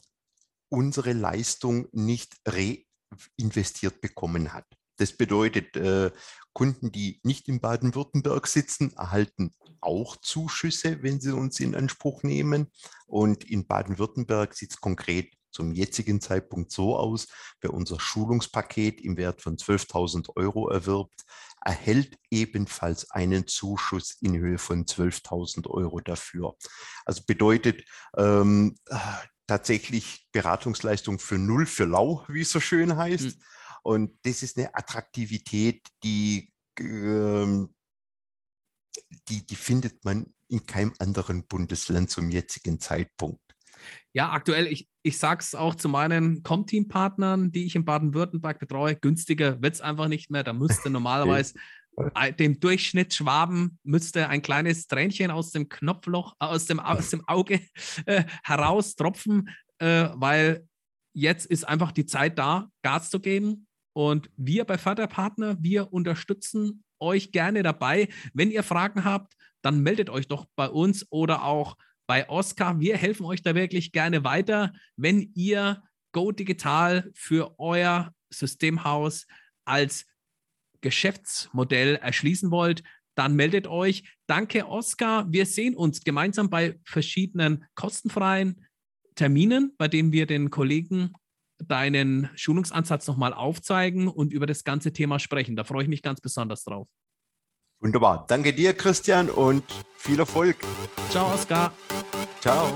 unsere 0.69 1.13
Leistung 1.13 1.87
nicht 1.91 2.37
reinvestiert 2.45 4.01
bekommen 4.01 4.53
hat. 4.53 4.65
Das 4.97 5.13
bedeutet, 5.13 5.75
äh, 5.77 6.11
Kunden, 6.53 6.91
die 6.91 7.19
nicht 7.23 7.47
in 7.47 7.59
Baden-Württemberg 7.61 8.47
sitzen, 8.47 8.93
erhalten 8.97 9.53
auch 9.79 10.17
Zuschüsse, 10.17 11.03
wenn 11.03 11.21
sie 11.21 11.35
uns 11.35 11.59
in 11.59 11.75
Anspruch 11.75 12.23
nehmen. 12.23 12.71
Und 13.05 13.43
in 13.43 13.67
Baden-Württemberg 13.67 14.51
es 14.59 14.81
konkret 14.81 15.36
zum 15.51 15.71
jetzigen 15.71 16.21
Zeitpunkt 16.21 16.71
so 16.71 16.97
aus, 16.97 17.27
wer 17.61 17.73
unser 17.73 17.99
Schulungspaket 17.99 19.01
im 19.01 19.17
Wert 19.17 19.41
von 19.41 19.57
12.000 19.57 20.35
Euro 20.35 20.69
erwirbt, 20.69 21.23
erhält 21.63 22.17
ebenfalls 22.31 23.11
einen 23.11 23.47
Zuschuss 23.47 24.17
in 24.21 24.37
Höhe 24.37 24.57
von 24.57 24.85
12.000 24.85 25.67
Euro 25.69 25.99
dafür. 25.99 26.55
Also 27.05 27.23
bedeutet 27.25 27.83
ähm, 28.15 28.77
tatsächlich 29.47 30.27
Beratungsleistung 30.31 31.19
für 31.19 31.37
Null, 31.37 31.65
für 31.65 31.85
Lau, 31.85 32.23
wie 32.27 32.41
es 32.41 32.51
so 32.51 32.59
schön 32.59 32.95
heißt. 32.95 33.37
Mhm. 33.37 33.43
Und 33.83 34.19
das 34.23 34.43
ist 34.43 34.57
eine 34.57 34.75
Attraktivität, 34.75 35.87
die, 36.03 36.51
ähm, 36.79 37.73
die, 39.29 39.45
die 39.45 39.55
findet 39.55 40.03
man 40.03 40.33
in 40.49 40.65
keinem 40.65 40.93
anderen 40.99 41.47
Bundesland 41.47 42.09
zum 42.09 42.29
jetzigen 42.29 42.79
Zeitpunkt. 42.79 43.41
Ja, 44.13 44.31
aktuell, 44.31 44.67
ich, 44.67 44.87
ich 45.03 45.17
sage 45.17 45.41
es 45.41 45.55
auch 45.55 45.75
zu 45.75 45.89
meinen 45.89 46.43
Com-Team-Partnern, 46.43 47.51
die 47.51 47.65
ich 47.65 47.75
in 47.75 47.85
Baden-Württemberg 47.85 48.59
betreue, 48.59 48.95
günstiger 48.95 49.61
wird 49.61 49.75
es 49.75 49.81
einfach 49.81 50.07
nicht 50.07 50.31
mehr. 50.31 50.43
Da 50.43 50.53
müsste 50.53 50.89
normalerweise 50.89 51.53
dem 52.37 52.59
Durchschnitt 52.59 53.13
Schwaben 53.13 53.79
müsste 53.83 54.29
ein 54.29 54.41
kleines 54.41 54.87
Tränchen 54.87 55.31
aus 55.31 55.51
dem 55.51 55.67
Knopfloch, 55.67 56.33
äh, 56.39 56.45
aus 56.45 56.65
dem, 56.65 56.79
aus 56.79 57.09
dem 57.09 57.27
Auge 57.27 57.61
äh, 58.05 58.23
heraustropfen, 58.43 59.49
äh, 59.79 60.09
weil 60.13 60.67
jetzt 61.13 61.47
ist 61.47 61.67
einfach 61.67 61.91
die 61.91 62.05
Zeit 62.05 62.37
da, 62.37 62.69
Gas 62.83 63.09
zu 63.09 63.19
geben. 63.19 63.67
Und 63.93 64.29
wir 64.37 64.65
bei 64.65 64.77
Förderpartner, 64.77 65.57
wir 65.59 65.91
unterstützen 65.91 66.83
euch 66.99 67.31
gerne 67.31 67.63
dabei. 67.63 68.09
Wenn 68.33 68.51
ihr 68.51 68.61
Fragen 68.61 69.03
habt, 69.03 69.33
dann 69.63 69.81
meldet 69.81 70.11
euch 70.11 70.27
doch 70.27 70.45
bei 70.55 70.69
uns 70.69 71.07
oder 71.09 71.43
auch 71.43 71.77
bei 72.07 72.27
Oscar. 72.29 72.79
Wir 72.79 72.97
helfen 72.97 73.25
euch 73.25 73.41
da 73.41 73.53
wirklich 73.53 73.91
gerne 73.91 74.23
weiter, 74.23 74.73
wenn 74.95 75.31
ihr 75.35 75.83
Go 76.13 76.31
Digital 76.31 77.11
für 77.13 77.59
euer 77.59 78.13
Systemhaus 78.29 79.27
als 79.65 80.05
Geschäftsmodell 80.81 81.95
erschließen 81.95 82.49
wollt, 82.49 82.83
dann 83.15 83.35
meldet 83.35 83.67
euch. 83.67 84.03
Danke, 84.27 84.67
Oscar. 84.67 85.31
Wir 85.31 85.45
sehen 85.45 85.75
uns 85.75 86.03
gemeinsam 86.03 86.49
bei 86.49 86.79
verschiedenen 86.85 87.65
kostenfreien 87.75 88.65
Terminen, 89.15 89.73
bei 89.77 89.87
denen 89.87 90.11
wir 90.11 90.27
den 90.27 90.49
Kollegen 90.49 91.13
deinen 91.59 92.29
Schulungsansatz 92.35 93.07
nochmal 93.07 93.33
aufzeigen 93.33 94.07
und 94.07 94.31
über 94.31 94.45
das 94.45 94.63
ganze 94.63 94.93
Thema 94.93 95.17
sprechen. 95.19 95.55
Da 95.55 95.63
freue 95.63 95.83
ich 95.83 95.89
mich 95.89 96.03
ganz 96.03 96.21
besonders 96.21 96.63
drauf. 96.63 96.87
Wunderbar. 97.79 98.25
Danke 98.27 98.53
dir, 98.53 98.73
Christian, 98.73 99.29
und 99.29 99.63
viel 99.97 100.19
Erfolg. 100.19 100.57
Ciao, 101.09 101.33
Oskar. 101.33 101.73
Ciao. 102.41 102.71